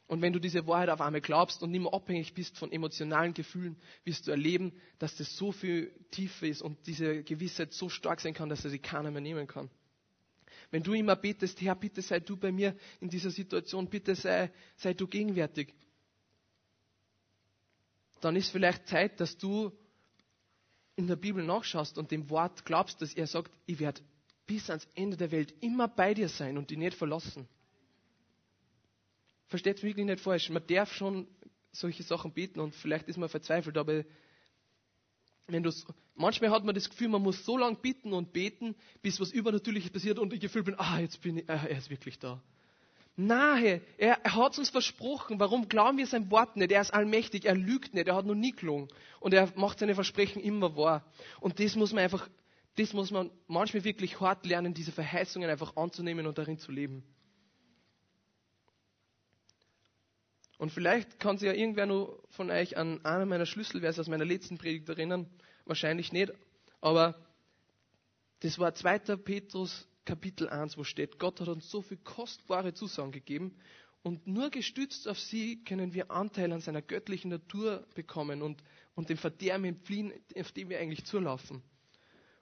[0.07, 3.33] Und wenn du diese Wahrheit auf einmal glaubst und nicht mehr abhängig bist von emotionalen
[3.33, 8.21] Gefühlen, wirst du erleben, dass das so viel tiefer ist und diese Gewissheit so stark
[8.21, 9.69] sein kann, dass er sie keiner mehr nehmen kann.
[10.71, 14.51] Wenn du immer betest, Herr, bitte sei du bei mir in dieser Situation, bitte sei,
[14.77, 15.73] sei du gegenwärtig,
[18.21, 19.71] dann ist vielleicht Zeit, dass du
[20.95, 24.01] in der Bibel nachschaust und dem Wort glaubst, dass er sagt, ich werde
[24.45, 27.47] bis ans Ende der Welt immer bei dir sein und dich nicht verlassen.
[29.47, 30.49] Versteht es wirklich nicht falsch.
[30.49, 31.27] Man darf schon
[31.71, 34.03] solche Sachen beten und vielleicht ist man verzweifelt, aber
[35.47, 35.71] wenn du
[36.15, 39.91] manchmal hat man das Gefühl, man muss so lange bitten und beten, bis was Übernatürliches
[39.91, 42.41] passiert und ich gefühlt bin, ah, jetzt bin ich, ah, er ist wirklich da.
[43.15, 45.39] Nahe, er, er hat uns versprochen.
[45.39, 46.71] Warum glauben wir sein Wort nicht?
[46.71, 48.89] Er ist allmächtig, er lügt nicht, er hat noch nie gelungen.
[49.19, 51.03] Und er macht seine Versprechen immer wahr.
[51.39, 52.29] Und das muss man einfach,
[52.75, 57.03] das muss man manchmal wirklich hart lernen, diese Verheißungen einfach anzunehmen und darin zu leben.
[60.57, 64.25] Und vielleicht kann sich ja irgendwer nur von euch an einer meiner Schlüsselverse aus meiner
[64.25, 65.29] letzten Predigt erinnern.
[65.65, 66.33] Wahrscheinlich nicht.
[66.81, 67.15] Aber
[68.39, 68.99] das war 2.
[69.17, 73.53] Petrus Kapitel 1, wo steht, Gott hat uns so viel kostbare Zusagen gegeben
[74.03, 78.63] und nur gestützt auf sie können wir Anteil an seiner göttlichen Natur bekommen und,
[78.95, 81.61] und dem Verderben entfliehen, auf dem wir eigentlich zulaufen.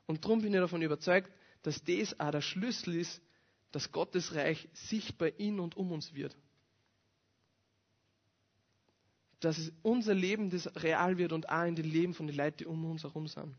[0.06, 1.32] Und darum bin ich davon überzeugt,
[1.64, 3.20] dass das auch der Schlüssel ist,
[3.72, 6.38] dass Gottes Reich sichtbar in und um uns wird.
[9.40, 12.66] Dass unser Leben das real wird und auch in den Leben von den Leuten, die
[12.66, 13.56] um uns herum sind.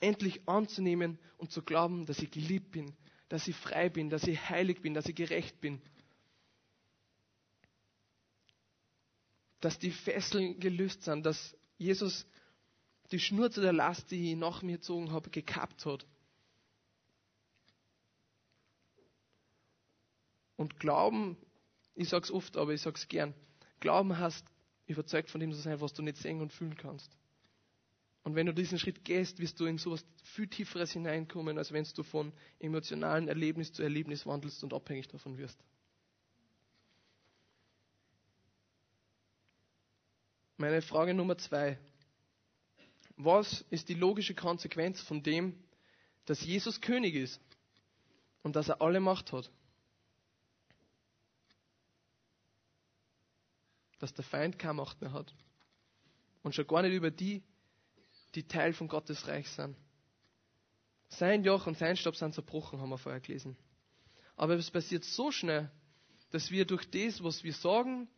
[0.00, 2.94] Endlich anzunehmen und zu glauben, dass ich geliebt bin,
[3.28, 5.80] dass ich frei bin, dass ich heilig bin, dass ich gerecht bin.
[9.60, 12.26] Dass die Fesseln gelöst sind, dass Jesus
[13.10, 16.06] die Schnur zu der Last, die ich nach mir gezogen habe, gekappt hat.
[20.56, 21.36] Und Glauben,
[21.94, 23.34] ich sage es oft, aber ich sage es gern,
[23.80, 24.44] Glauben heißt,
[24.88, 27.16] überzeugt von dem zu sein, was du nicht sehen und fühlen kannst.
[28.24, 31.86] Und wenn du diesen Schritt gehst, wirst du in sowas viel Tieferes hineinkommen, als wenn
[31.94, 35.58] du von emotionalen Erlebnis zu Erlebnis wandelst und abhängig davon wirst.
[40.56, 41.78] Meine Frage Nummer zwei.
[43.16, 45.54] Was ist die logische Konsequenz von dem,
[46.26, 47.40] dass Jesus König ist
[48.42, 49.50] und dass er alle Macht hat?
[53.98, 55.34] Dass der Feind keine Macht mehr hat.
[56.42, 57.42] Und schon gar nicht über die,
[58.34, 59.76] die Teil von Gottes Reich sind.
[61.08, 63.56] Sein Joch und sein Stab sind zerbrochen, haben wir vorher gelesen.
[64.36, 65.70] Aber es passiert so schnell,
[66.30, 68.08] dass wir durch das, was wir sagen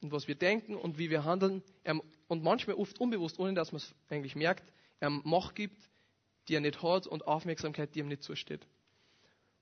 [0.00, 1.62] und was wir denken und wie wir handeln,
[2.26, 5.78] und manchmal oft unbewusst, ohne dass man es eigentlich merkt, er Macht gibt,
[6.48, 8.66] die er nicht hat und Aufmerksamkeit, die ihm nicht zusteht.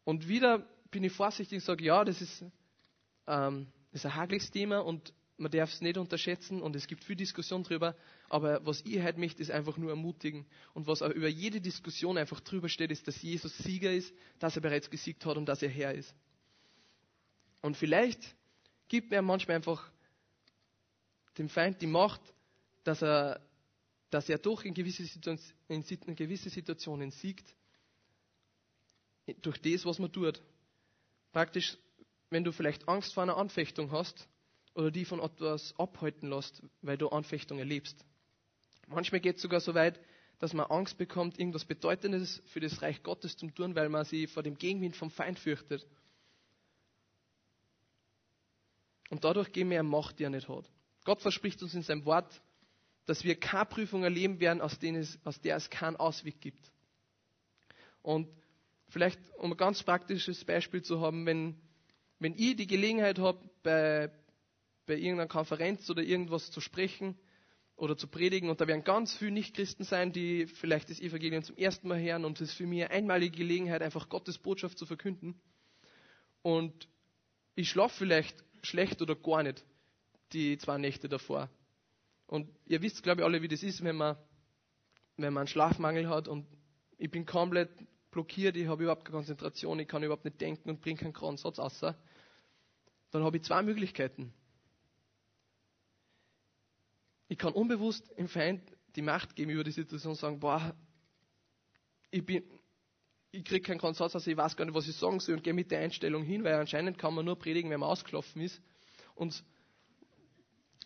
[0.04, 2.44] Und wieder bin ich vorsichtig und sage, ja, das ist,
[3.26, 7.04] ähm, das ist ein hagliches Thema und man darf es nicht unterschätzen und es gibt
[7.04, 7.94] viel Diskussion darüber,
[8.28, 10.46] aber was ich heute möchte, ist einfach nur ermutigen.
[10.72, 14.56] Und was auch über jede Diskussion einfach drüber steht, ist, dass Jesus Sieger ist, dass
[14.56, 16.14] er bereits gesiegt hat und dass er Herr ist.
[17.60, 18.34] Und vielleicht
[18.88, 19.90] gibt er manchmal einfach
[21.36, 22.20] dem Feind die Macht,
[22.84, 23.40] dass er,
[24.10, 25.02] dass er doch in gewisse,
[25.68, 27.54] in, in gewisse Situationen siegt,
[29.42, 30.40] durch das, was man tut.
[31.32, 31.76] Praktisch,
[32.30, 34.28] wenn du vielleicht Angst vor einer Anfechtung hast,
[34.76, 38.04] oder die von etwas abhalten lässt, weil du Anfechtung erlebst.
[38.86, 39.98] Manchmal geht es sogar so weit,
[40.38, 44.30] dass man Angst bekommt, irgendwas Bedeutendes für das Reich Gottes zu tun, weil man sich
[44.30, 45.86] vor dem Gegenwind vom Feind fürchtet.
[49.08, 50.70] Und dadurch geben wir eine Macht, die er nicht hat.
[51.04, 52.42] Gott verspricht uns in seinem Wort,
[53.06, 56.70] dass wir keine Prüfung erleben werden, aus, es, aus der es keinen Ausweg gibt.
[58.02, 58.28] Und
[58.88, 61.56] vielleicht, um ein ganz praktisches Beispiel zu haben, wenn,
[62.18, 64.10] wenn ich die Gelegenheit habe, bei,
[64.86, 67.18] bei irgendeiner Konferenz oder irgendwas zu sprechen
[67.76, 68.48] oder zu predigen.
[68.48, 72.24] Und da werden ganz viele Nichtchristen sein, die vielleicht das Evangelium zum ersten Mal hören
[72.24, 75.40] und es ist für mich eine einmalige Gelegenheit, einfach Gottes Botschaft zu verkünden.
[76.42, 76.88] und
[77.56, 79.64] ich schlafe vielleicht schlecht oder gar nicht
[80.32, 81.48] die zwei Nächte davor.
[82.26, 84.16] Und ihr wisst, glaube ich, alle, wie das ist, wenn man,
[85.16, 86.46] wenn man einen Schlafmangel hat und
[86.98, 87.70] ich bin komplett
[88.10, 91.36] blockiert, ich habe überhaupt keine Konzentration, ich kann überhaupt nicht denken und bringe keinen geraden
[91.36, 91.96] Satz außer.
[93.10, 94.34] Dann habe ich zwei Möglichkeiten.
[97.28, 98.62] Ich kann unbewusst im Feind
[98.94, 100.74] die Macht geben über die Situation und sagen, boah,
[102.10, 102.44] ich bin,
[103.32, 105.52] ich kriege keinen Konsens, also ich weiß gar nicht, was ich sagen soll und gehe
[105.52, 108.62] mit der Einstellung hin, weil anscheinend kann man nur predigen, wenn man ausgelaufen ist.
[109.14, 109.44] Und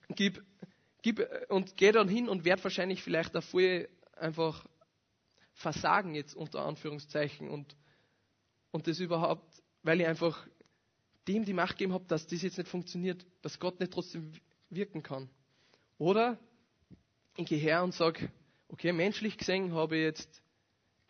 [0.08, 0.42] gib,
[1.02, 3.62] gib, und gehe dann hin und werde wahrscheinlich vielleicht davor
[4.16, 4.66] einfach
[5.52, 7.76] versagen jetzt unter Anführungszeichen und,
[8.70, 10.46] und das überhaupt, weil ich einfach
[11.28, 14.32] dem die Macht gegeben habe, dass das jetzt nicht funktioniert, dass Gott nicht trotzdem
[14.70, 15.28] wirken kann.
[16.00, 16.38] Oder
[17.36, 18.32] ich gehe her und sage,
[18.68, 20.42] okay, menschlich gesehen habe ich jetzt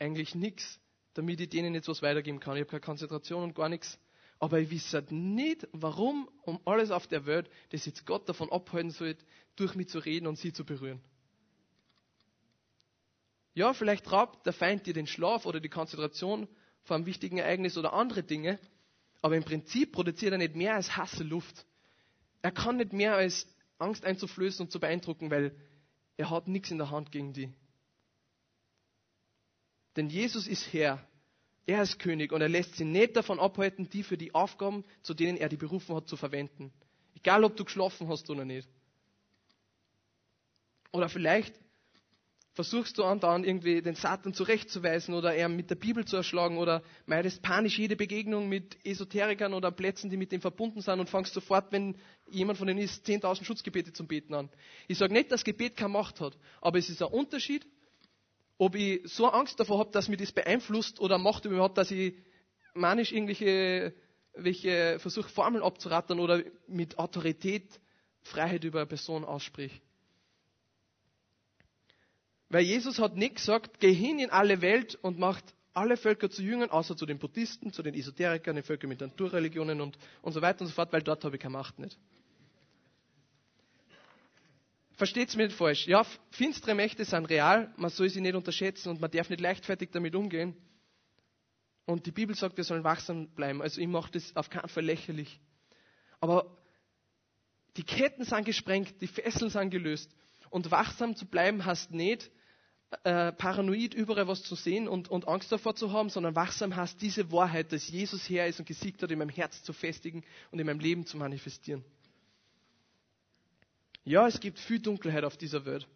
[0.00, 0.80] eigentlich nichts,
[1.14, 2.56] damit ich denen jetzt was weitergeben kann.
[2.56, 4.00] Ich habe keine Konzentration und gar nichts.
[4.40, 8.50] Aber ich weiß halt nicht, warum um alles auf der Welt das jetzt Gott davon
[8.50, 9.16] abhalten soll,
[9.54, 11.00] durch mich zu reden und sie zu berühren.
[13.54, 16.48] Ja, vielleicht raubt der Feind dir den Schlaf oder die Konzentration
[16.82, 18.58] vor einem wichtigen Ereignis oder andere Dinge,
[19.22, 21.64] aber im Prinzip produziert er nicht mehr als Hasse Luft.
[22.42, 23.46] Er kann nicht mehr als
[23.80, 25.54] Angst einzuflößen und zu beeindrucken, weil
[26.16, 27.52] er hat nichts in der Hand gegen die.
[29.96, 31.04] Denn Jesus ist Herr,
[31.66, 35.14] er ist König und er lässt sie nicht davon abhalten, die für die Aufgaben, zu
[35.14, 36.72] denen er die berufen hat, zu verwenden.
[37.14, 38.68] Egal, ob du geschlafen hast oder nicht.
[40.92, 41.54] Oder vielleicht
[42.52, 46.82] versuchst du andauernd irgendwie den Satan zurechtzuweisen oder er mit der Bibel zu erschlagen oder
[47.06, 51.32] meidest panisch jede Begegnung mit Esoterikern oder Plätzen, die mit dem verbunden sind und fangst
[51.32, 51.96] sofort, wenn
[52.28, 54.48] jemand von denen ist, 10.000 Schutzgebete zum Beten an.
[54.88, 57.66] Ich sage nicht, dass Gebet keine Macht hat, aber es ist ein Unterschied,
[58.58, 61.90] ob ich so Angst davor habe, dass mich das beeinflusst oder Macht über hat, dass
[61.90, 62.14] ich
[62.74, 63.94] manisch irgendwelche
[64.34, 67.80] welche versuche, Formeln abzurattern oder mit Autorität
[68.22, 69.82] Freiheit über eine Person ausspricht.
[72.50, 76.42] Weil Jesus hat nicht gesagt, geh hin in alle Welt und macht alle Völker zu
[76.42, 80.42] Jüngern, außer zu den Buddhisten, zu den Esoterikern, den Völkern mit Naturreligionen und, und so
[80.42, 81.96] weiter und so fort, weil dort habe ich keine Macht nicht.
[84.94, 85.86] Versteht's mir nicht falsch.
[85.86, 89.90] Ja, finstere Mächte sind real, man soll sie nicht unterschätzen und man darf nicht leichtfertig
[89.92, 90.56] damit umgehen.
[91.86, 93.62] Und die Bibel sagt, wir sollen wachsam bleiben.
[93.62, 95.40] Also ich mache das auf keinen Fall lächerlich.
[96.20, 96.56] Aber
[97.76, 100.10] die Ketten sind gesprengt, die Fesseln sind gelöst.
[100.50, 102.30] Und wachsam zu bleiben heißt nicht,
[103.04, 107.00] äh, paranoid überall was zu sehen und, und Angst davor zu haben, sondern wachsam heißt
[107.00, 110.58] diese Wahrheit, dass Jesus Herr ist und gesiegt hat, in meinem Herz zu festigen und
[110.58, 111.84] in meinem Leben zu manifestieren.
[114.04, 115.86] Ja, es gibt viel Dunkelheit auf dieser Welt.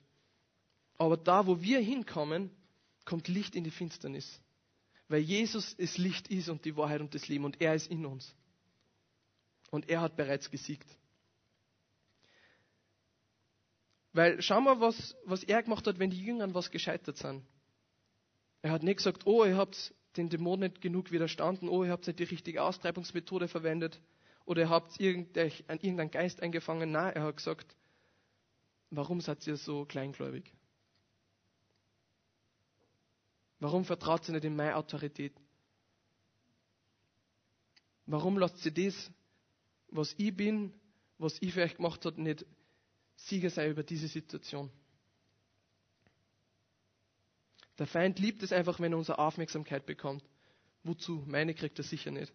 [0.97, 2.51] Aber da, wo wir hinkommen,
[3.05, 4.41] kommt Licht in die Finsternis.
[5.09, 8.07] Weil Jesus es Licht ist und die Wahrheit und das Leben und er ist in
[8.07, 8.35] uns.
[9.71, 10.89] Und er hat bereits gesiegt.
[14.15, 17.45] Weil schau mal, was, was er gemacht hat, wenn die Jüngern was gescheitert sind.
[18.63, 22.07] Er hat nicht gesagt, oh, ihr habt den Dämon nicht genug widerstanden, oh, ihr habt
[22.07, 24.01] nicht die richtige Austreibungsmethode verwendet
[24.47, 26.93] oder ihr habt irgendeinen Geist eingefangen.
[26.93, 27.77] Nein, er hat gesagt,
[28.91, 30.55] warum seid ihr so kleingläubig?
[33.59, 35.35] Warum vertraut ihr nicht in meine Autorität?
[38.07, 39.11] Warum lasst ihr das,
[39.89, 40.73] was ich bin,
[41.19, 42.47] was ich für euch gemacht habe, nicht
[43.17, 44.71] Sieger sei über diese Situation.
[47.79, 50.25] Der Feind liebt es einfach, wenn er unsere Aufmerksamkeit bekommt.
[50.85, 51.25] Wozu?
[51.27, 52.33] Meine kriegt er sicher nicht.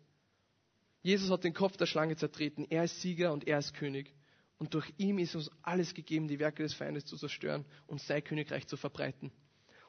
[1.02, 2.66] Jesus hat den Kopf der Schlange zertreten.
[2.70, 4.14] Er ist Sieger und er ist König.
[4.58, 8.24] Und durch ihn ist uns alles gegeben, die Werke des Feindes zu zerstören und sein
[8.24, 9.32] Königreich zu verbreiten.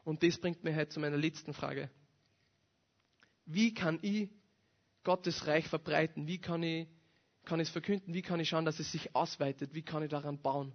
[0.04, 1.90] Und das bringt mir heute zu meiner letzten Frage.
[3.46, 4.30] Wie kann ich
[5.02, 6.28] Gottes Reich verbreiten?
[6.28, 6.86] Wie kann ich
[7.44, 8.14] kann ich es verkünden?
[8.14, 9.74] Wie kann ich schauen, dass es sich ausweitet?
[9.74, 10.72] Wie kann ich daran bauen?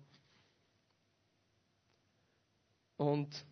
[2.97, 3.45] Und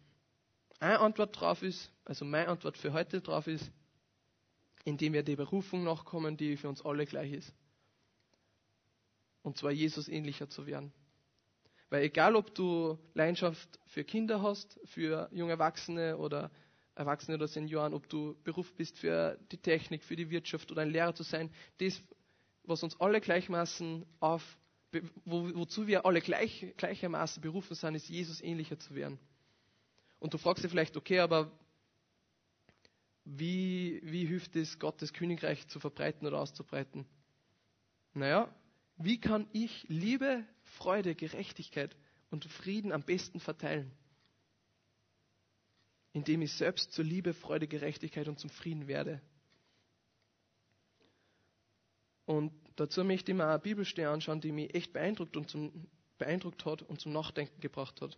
[0.79, 3.71] eine Antwort darauf ist, also meine Antwort für heute darauf ist,
[4.85, 7.53] indem wir der Berufung nachkommen, die für uns alle gleich ist.
[9.41, 10.93] Und zwar Jesus ähnlicher zu werden.
[11.89, 16.49] Weil egal, ob du Leidenschaft für Kinder hast, für junge Erwachsene oder
[16.95, 20.91] Erwachsene oder Senioren, ob du Beruf bist für die Technik, für die Wirtschaft oder ein
[20.91, 22.01] Lehrer zu sein, das
[22.63, 24.41] was uns alle gleichmaßen auf,
[25.25, 29.19] wo, wozu wir alle gleich, gleichermaßen berufen sind, ist Jesus ähnlicher zu werden.
[30.19, 31.51] Und du fragst dich vielleicht, okay, aber
[33.25, 37.05] wie, wie hilft es, Gottes Königreich zu verbreiten oder auszubreiten?
[38.13, 38.53] Naja,
[38.97, 40.45] wie kann ich Liebe,
[40.77, 41.95] Freude, Gerechtigkeit
[42.29, 43.91] und Frieden am besten verteilen?
[46.11, 49.21] Indem ich selbst zur Liebe, Freude, Gerechtigkeit und zum Frieden werde.
[52.25, 56.65] Und dazu möchte ich mir eine Bibelstelle anschauen, die mich echt beeindruckt, und zum, beeindruckt
[56.65, 58.17] hat und zum Nachdenken gebracht hat.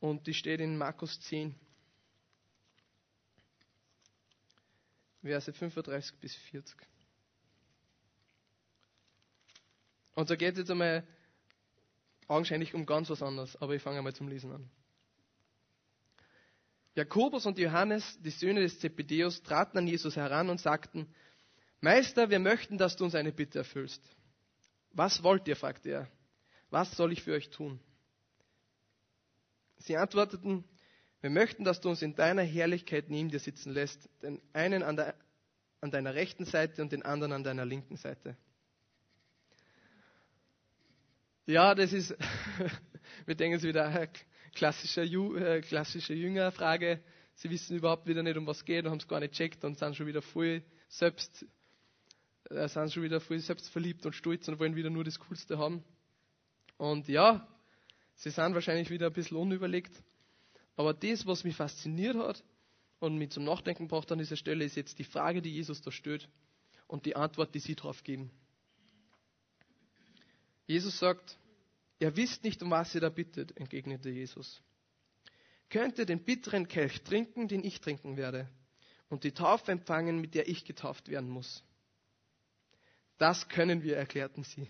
[0.00, 1.54] Und die steht in Markus 10,
[5.22, 6.76] Verse 35 bis 40.
[10.14, 11.06] Und da geht es jetzt einmal
[12.28, 14.70] augenscheinlich um ganz was anderes, aber ich fange einmal zum Lesen an.
[16.94, 21.12] Jakobus und Johannes, die Söhne des Zebedeus, traten an Jesus heran und sagten,
[21.84, 24.02] Meister, wir möchten, dass du uns eine Bitte erfüllst.
[24.92, 25.54] Was wollt ihr?
[25.54, 26.08] fragte er.
[26.70, 27.78] Was soll ich für euch tun?
[29.76, 30.64] Sie antworteten,
[31.20, 34.96] wir möchten, dass du uns in deiner Herrlichkeit neben dir sitzen lässt, den einen an,
[34.96, 35.14] der,
[35.82, 38.34] an deiner rechten Seite und den anderen an deiner linken Seite.
[41.44, 42.16] Ja, das ist,
[43.26, 44.08] wir denken es wieder, eine
[44.54, 47.02] klassische, äh, klassische Jüngerfrage.
[47.34, 49.76] Sie wissen überhaupt wieder nicht, um was geht und haben es gar nicht checkt und
[49.76, 51.44] sind schon wieder voll selbst,
[52.50, 55.82] äh, sind schon wieder voll selbstverliebt und stolz und wollen wieder nur das Coolste haben.
[56.76, 57.46] Und ja,
[58.16, 59.92] sie sind wahrscheinlich wieder ein bisschen unüberlegt.
[60.76, 62.42] Aber das, was mich fasziniert hat
[62.98, 65.90] und mich zum Nachdenken braucht an dieser Stelle, ist jetzt die Frage, die Jesus da
[65.90, 66.28] stellt
[66.86, 68.30] und die Antwort, die sie darauf geben.
[70.66, 71.38] Jesus sagt,
[71.98, 74.62] ihr wisst nicht, um was ihr da bittet, entgegnete Jesus.
[75.68, 78.48] Könnt ihr den bitteren Kelch trinken, den ich trinken werde,
[79.08, 81.62] und die Taufe empfangen, mit der ich getauft werden muss?
[83.18, 84.68] Das können wir, erklärten sie.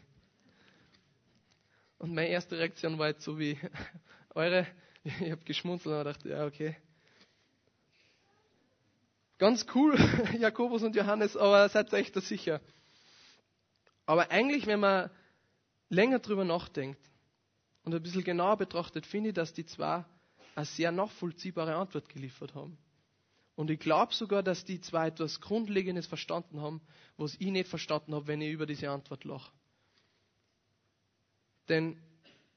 [1.99, 3.59] Und meine erste Reaktion war jetzt so wie
[4.35, 4.67] eure.
[5.21, 6.77] Ich habe geschmunzelt und dachte, ja, okay.
[9.37, 9.99] Ganz cool,
[10.39, 12.61] Jakobus und Johannes, aber seid euch da sicher.
[14.07, 15.11] Aber eigentlich, wenn man
[15.91, 17.01] länger drüber nachdenkt
[17.85, 20.05] und ein bisschen genauer betrachtet, finde ich, dass die zwei
[20.55, 22.79] eine sehr nachvollziehbare Antwort geliefert haben.
[23.57, 26.81] Und ich glaube sogar, dass die zwei etwas Grundlegendes verstanden haben,
[27.17, 29.53] was ich nicht verstanden habe, wenn ich über diese Antwort lache.
[31.69, 31.97] Denn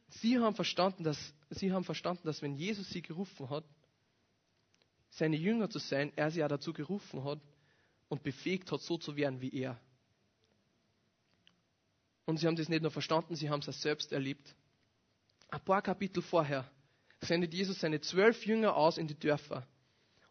[0.09, 3.63] sie haben verstanden, dass, sie haben verstanden, dass wenn Jesus sie gerufen hat,
[5.09, 7.39] seine Jünger zu sein, er sie ja dazu gerufen hat
[8.09, 9.79] und befähigt hat, so zu werden wie er.
[12.25, 14.53] Und sie haben das nicht nur verstanden, sie haben es selbst erlebt.
[15.49, 16.69] Ein paar Kapitel vorher
[17.21, 19.65] sendet Jesus seine zwölf Jünger aus in die Dörfer.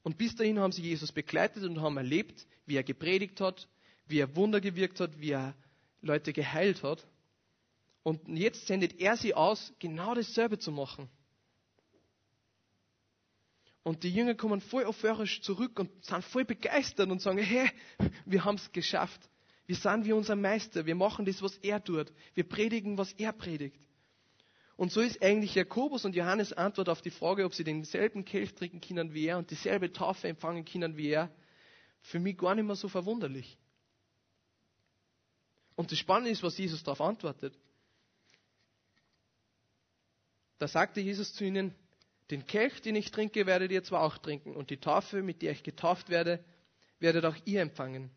[0.07, 3.67] Und bis dahin haben sie Jesus begleitet und haben erlebt, wie er gepredigt hat,
[4.07, 5.53] wie er Wunder gewirkt hat, wie er
[6.01, 7.05] Leute geheilt hat.
[8.05, 11.09] Und jetzt sendet er sie aus, genau dasselbe zu machen.
[13.83, 17.69] Und die Jünger kommen voll euphorisch zurück und sind voll begeistert und sagen, hey,
[18.27, 19.29] wir haben es geschafft.
[19.67, 20.87] Wir sind wie unser Meister.
[20.87, 22.13] Wir machen das, was er tut.
[22.35, 23.81] Wir predigen, was er predigt.
[24.77, 28.55] Und so ist eigentlich Jakobus und Johannes Antwort auf die Frage, ob sie denselben Kelch
[28.55, 31.31] trinken können wie er und dieselbe Taufe empfangen können wie er,
[32.03, 33.57] für mich gar nicht mehr so verwunderlich.
[35.75, 37.59] Und das Spannende ist, was Jesus darauf antwortet.
[40.59, 41.75] Da sagte Jesus zu ihnen,
[42.31, 45.53] den Kelch, den ich trinke, werdet ihr zwar auch trinken, und die Taufe, mit der
[45.53, 46.43] ich getauft werde,
[46.99, 48.11] werdet auch ihr empfangen.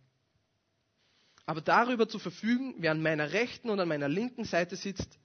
[1.45, 5.19] Aber darüber zu verfügen, wer an meiner rechten und an meiner linken Seite sitzt,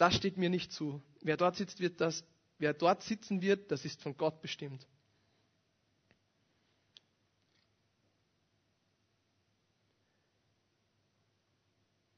[0.00, 1.02] das steht mir nicht zu.
[1.20, 2.24] Wer dort sitzt, wird das,
[2.56, 4.86] wer dort sitzen wird, das ist von Gott bestimmt.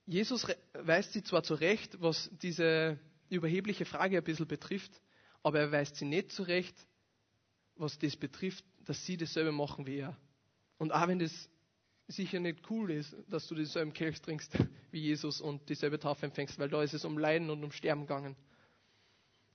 [0.07, 5.03] Jesus weist sie zwar zurecht, was diese überhebliche Frage ein bisschen betrifft,
[5.43, 6.77] aber er weist sie nicht zurecht,
[7.75, 10.17] was das betrifft, dass sie dasselbe machen wie er.
[10.79, 11.49] Und auch wenn das
[12.13, 14.57] sicher nicht cool ist, dass du dieselben Kelch trinkst
[14.91, 18.03] wie Jesus und dieselbe Taufe empfängst, weil da ist es um Leiden und um Sterben
[18.03, 18.37] gegangen.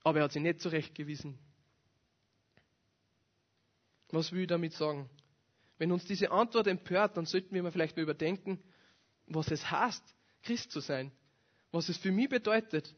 [0.04, 1.38] Aber er hat sie nicht zurechtgewiesen.
[4.10, 5.08] Was will ich damit sagen?
[5.78, 8.58] Wenn uns diese Antwort empört, dann sollten wir mal vielleicht mal überdenken,
[9.26, 10.02] was es heißt,
[10.42, 11.12] Christ zu sein.
[11.70, 12.94] Was es für mich bedeutet.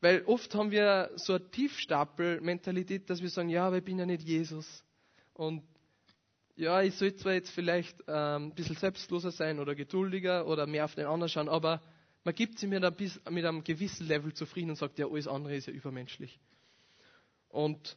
[0.00, 4.06] Weil oft haben wir so eine Tiefstapel-Mentalität, dass wir sagen, ja, aber ich bin ja
[4.06, 4.84] nicht Jesus.
[5.34, 5.62] Und
[6.58, 10.84] ja, ich sollte zwar jetzt vielleicht ähm, ein bisschen selbstloser sein oder geduldiger oder mehr
[10.84, 11.80] auf den anderen schauen, aber
[12.24, 12.94] man gibt sich mit, ein
[13.30, 16.40] mit einem gewissen Level zufrieden und sagt, ja, alles andere ist ja übermenschlich.
[17.48, 17.96] Und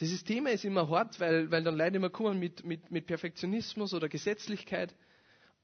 [0.00, 3.92] dieses Thema ist immer hart, weil, weil dann Leute immer kommen mit, mit, mit Perfektionismus
[3.92, 4.96] oder Gesetzlichkeit.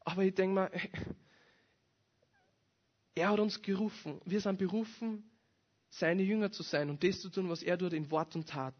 [0.00, 0.70] Aber ich denke mal,
[3.14, 4.20] er hat uns gerufen.
[4.26, 5.24] Wir sind berufen,
[5.98, 8.74] seine Jünger zu sein und das zu tun, was er tut in Wort und Tat.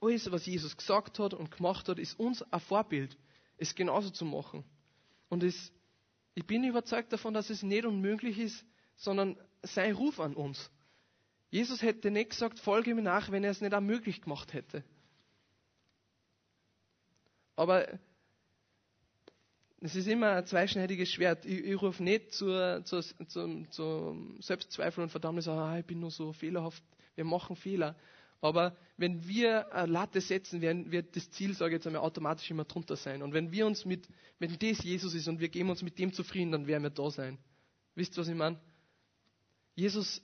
[0.00, 3.18] Alles, was Jesus gesagt hat und gemacht hat, ist uns ein Vorbild,
[3.58, 4.64] es genauso zu machen.
[5.28, 5.72] Und es,
[6.34, 8.64] ich bin überzeugt davon, dass es nicht unmöglich ist,
[8.96, 10.70] sondern sein Ruf an uns.
[11.50, 14.82] Jesus hätte nicht gesagt, folge mir nach, wenn er es nicht auch möglich gemacht hätte.
[17.56, 17.86] Aber
[19.80, 21.46] es ist immer ein zweischneidiges Schwert.
[21.46, 26.10] Ich, ich rufe nicht zur, zur, zum, zum Selbstzweifel und Verdammnis, ah, ich bin nur
[26.10, 26.82] so fehlerhaft,
[27.14, 27.96] wir machen Fehler.
[28.42, 32.50] Aber wenn wir eine Latte setzen, werden, wird das Ziel, sage ich jetzt einmal, automatisch
[32.50, 33.22] immer drunter sein.
[33.22, 34.08] Und wenn wir uns mit,
[34.38, 37.10] wenn das Jesus ist und wir geben uns mit dem zufrieden, dann werden wir da
[37.10, 37.38] sein.
[37.94, 38.58] Wisst ihr, was ich meine?
[39.74, 40.22] Jesus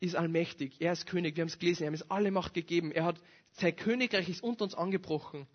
[0.00, 0.76] ist allmächtig.
[0.80, 1.36] Er ist König.
[1.36, 1.84] Wir haben es gelesen.
[1.84, 2.92] Er hat uns alle Macht gegeben.
[2.92, 3.20] Er hat,
[3.52, 5.46] sein Königreich ist unter uns angebrochen.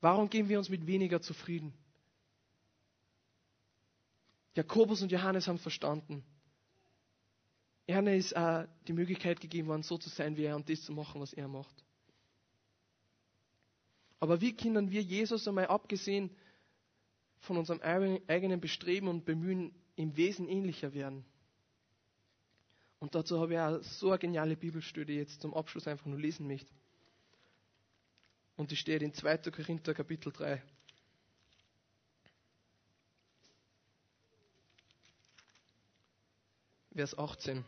[0.00, 1.72] Warum geben wir uns mit weniger zufrieden?
[4.54, 6.24] Jakobus und Johannes haben verstanden.
[7.86, 10.92] Ihnen ist äh, die Möglichkeit gegeben worden, so zu sein wie er und das zu
[10.92, 11.84] machen, was er macht.
[14.20, 16.30] Aber wie können wir Jesus einmal abgesehen
[17.38, 21.24] von unserem eigenen Bestreben und Bemühen im Wesen ähnlicher werden?
[22.98, 26.46] Und dazu habe ich auch so eine geniale Bibelstudie jetzt zum Abschluss einfach nur lesen
[26.48, 26.72] möchte.
[28.58, 29.38] Und die steht in 2.
[29.52, 30.60] Korinther Kapitel 3.
[36.92, 37.64] Vers 18.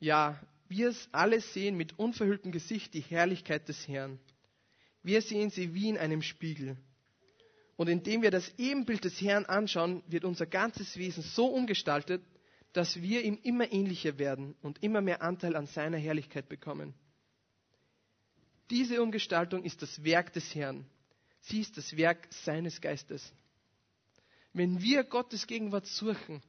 [0.00, 4.18] Ja, wir alle sehen mit unverhülltem Gesicht die Herrlichkeit des Herrn.
[5.04, 6.76] Wir sehen sie wie in einem Spiegel.
[7.76, 12.24] Und indem wir das Ebenbild des Herrn anschauen, wird unser ganzes Wesen so umgestaltet,
[12.72, 16.94] dass wir ihm immer ähnlicher werden und immer mehr Anteil an seiner Herrlichkeit bekommen.
[18.70, 20.84] Diese Umgestaltung ist das Werk des Herrn.
[21.40, 23.32] Sie ist das Werk seines Geistes.
[24.52, 26.42] Wenn wir Gottes Gegenwart suchen,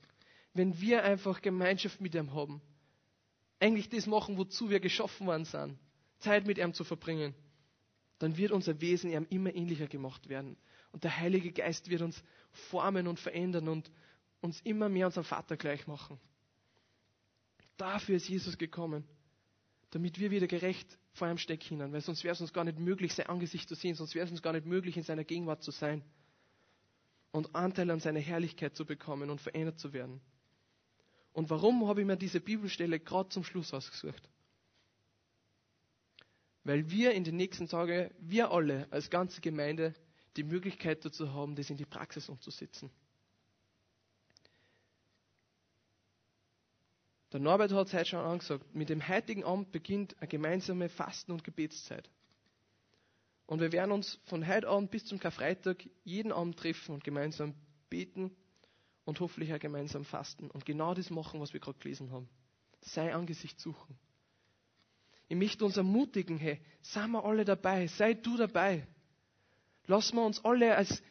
[0.53, 2.61] wenn wir einfach Gemeinschaft mit ihm haben,
[3.59, 5.77] eigentlich das machen, wozu wir geschaffen worden sind,
[6.19, 7.33] Zeit mit ihm zu verbringen,
[8.19, 10.57] dann wird unser Wesen ihm immer ähnlicher gemacht werden.
[10.91, 13.89] Und der Heilige Geist wird uns formen und verändern und
[14.41, 16.19] uns immer mehr unserem Vater gleich machen.
[17.77, 19.05] Dafür ist Jesus gekommen,
[19.91, 22.79] damit wir wieder gerecht vor ihm stecken können, weil sonst wäre es uns gar nicht
[22.79, 25.63] möglich, sein Angesicht zu sehen, sonst wäre es uns gar nicht möglich, in seiner Gegenwart
[25.63, 26.03] zu sein
[27.31, 30.21] und Anteil an seiner Herrlichkeit zu bekommen und verändert zu werden.
[31.33, 34.29] Und warum habe ich mir diese Bibelstelle gerade zum Schluss ausgesucht?
[36.63, 39.93] Weil wir in den nächsten Tagen, wir alle als ganze Gemeinde,
[40.35, 42.91] die Möglichkeit dazu haben, das in die Praxis umzusetzen.
[47.31, 48.73] Der Norbert hat es heute schon angesagt.
[48.73, 52.09] Mit dem heutigen Abend beginnt eine gemeinsame Fasten- und Gebetszeit.
[53.45, 57.55] Und wir werden uns von heute Abend bis zum Karfreitag jeden Abend treffen und gemeinsam
[57.89, 58.35] beten
[59.05, 62.29] und hoffentlich auch gemeinsam fasten und genau das machen, was wir gerade gelesen haben.
[62.81, 63.97] Sei Angesicht suchen.
[65.27, 68.87] Ich möchte uns ermutigen, hey, seien wir alle dabei, sei du dabei.
[69.85, 71.01] Lassen wir uns alle als,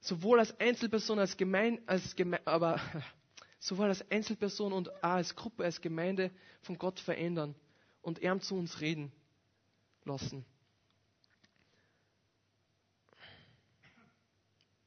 [0.00, 2.80] sowohl als Einzelperson, als Gemein, als Geme aber
[3.60, 6.32] sowohl als Einzelperson und auch als Gruppe, als Gemeinde
[6.62, 7.54] von Gott verändern
[8.02, 9.12] und er zu uns reden
[10.04, 10.44] lassen.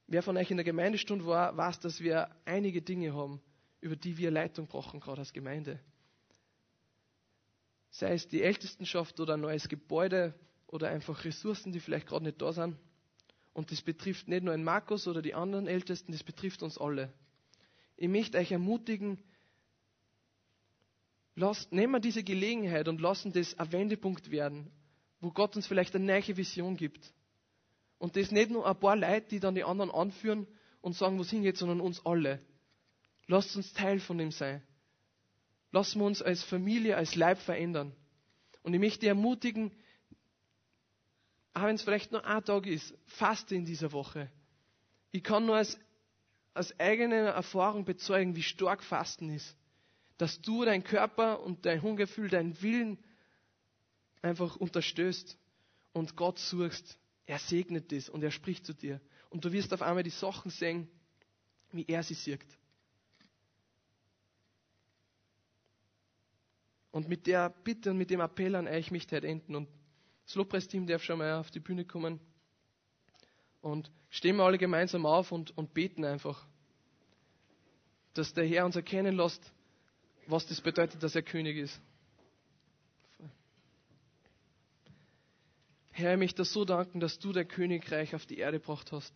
[0.08, 3.42] Wer von euch in der Gemeindestunde war, weiß, dass wir einige Dinge haben,
[3.80, 5.80] über die wir Leitung brauchen, gerade als Gemeinde.
[7.90, 10.34] Sei es die Ältestenschaft oder ein neues Gebäude
[10.68, 12.76] oder einfach Ressourcen, die vielleicht gerade nicht da sind.
[13.54, 17.14] Und das betrifft nicht nur einen Markus oder die anderen Ältesten, das betrifft uns alle.
[17.96, 19.18] Ich möchte euch ermutigen,
[21.36, 24.72] lasst, nehmen wir diese Gelegenheit und lassen das ein Wendepunkt werden,
[25.20, 27.14] wo Gott uns vielleicht eine neue Vision gibt.
[27.98, 30.48] Und das nicht nur ein paar Leute, die dann die anderen anführen
[30.82, 32.42] und sagen, wo sind jetzt, sondern uns alle.
[33.28, 34.62] Lasst uns Teil von dem sein.
[35.72, 37.96] Lassen wir uns als Familie, als Leib verändern.
[38.62, 39.72] Und ich möchte ermutigen,
[41.54, 44.30] auch wenn es vielleicht nur ein Tag ist, faste in dieser Woche.
[45.12, 45.80] Ich kann nur als,
[46.54, 49.56] als eigene Erfahrung bezeugen, wie stark Fasten ist.
[50.18, 52.98] Dass du deinen Körper und dein Hungergefühl, deinen Willen
[54.22, 55.38] einfach unterstößt
[55.94, 59.00] und Gott suchst er segnet das und er spricht zu dir.
[59.30, 60.88] Und du wirst auf einmal die Sachen sehen,
[61.72, 62.46] wie er sie sieht.
[66.92, 69.56] Und mit der Bitte und mit dem Appell an euch möchte ich heute enden.
[69.56, 69.70] Und
[70.26, 72.20] das Lobpreisteam darf schon mal auf die Bühne kommen.
[73.64, 76.46] Und stehen wir alle gemeinsam auf und, und beten einfach,
[78.14, 79.42] dass der Herr uns erkennen lässt,
[80.28, 81.82] was das bedeutet, dass er König ist.
[85.92, 89.14] Herr, ich möchte so danken, dass du dein Königreich auf die Erde gebracht hast.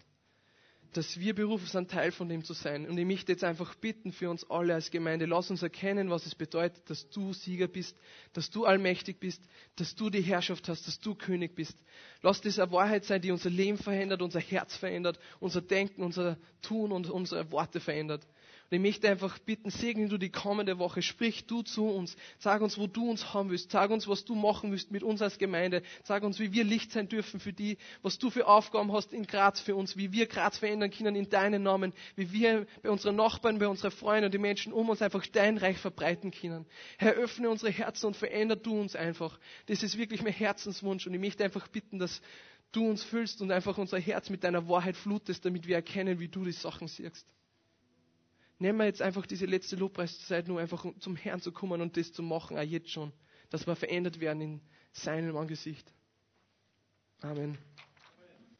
[0.94, 2.88] Dass wir berufen sind, Teil von dem zu sein.
[2.88, 6.26] Und ich möchte jetzt einfach bitten für uns alle als Gemeinde, lass uns erkennen, was
[6.26, 7.98] es bedeutet, dass du Sieger bist,
[8.34, 9.44] dass du allmächtig bist,
[9.76, 11.78] dass du die Herrschaft hast, dass du König bist.
[12.22, 16.38] Lass das eine Wahrheit sein, die unser Leben verändert, unser Herz verändert, unser Denken, unser
[16.62, 18.26] Tun und unsere Worte verändert.
[18.70, 22.62] Und ich möchte einfach bitten, segne du die kommende Woche, sprich du zu uns, sag
[22.62, 25.38] uns, wo du uns haben willst, sag uns, was du machen willst mit uns als
[25.38, 29.14] Gemeinde, sag uns, wie wir Licht sein dürfen für die, was du für Aufgaben hast
[29.14, 32.90] in Graz für uns, wie wir Graz verändern können in deinen Namen, wie wir bei
[32.90, 36.66] unseren Nachbarn, bei unseren Freunden und die Menschen um uns einfach dein Reich verbreiten können.
[36.98, 39.40] Herr, öffne unsere Herzen und veränder du uns einfach.
[39.68, 42.22] Das ist wirklich mein Herzenswunsch und ich möchte einfach bitten, dass
[42.74, 46.28] du uns füllst und einfach unser Herz mit deiner Wahrheit flutest, damit wir erkennen, wie
[46.28, 47.26] du die Sachen siehst
[48.60, 52.12] nehmen wir jetzt einfach diese letzte Lobpreiszeit nur einfach zum Herrn zu kommen und das
[52.12, 53.12] zu machen, auch jetzt schon,
[53.50, 55.94] dass wir verändert werden in seinem Angesicht.
[57.22, 57.58] Amen.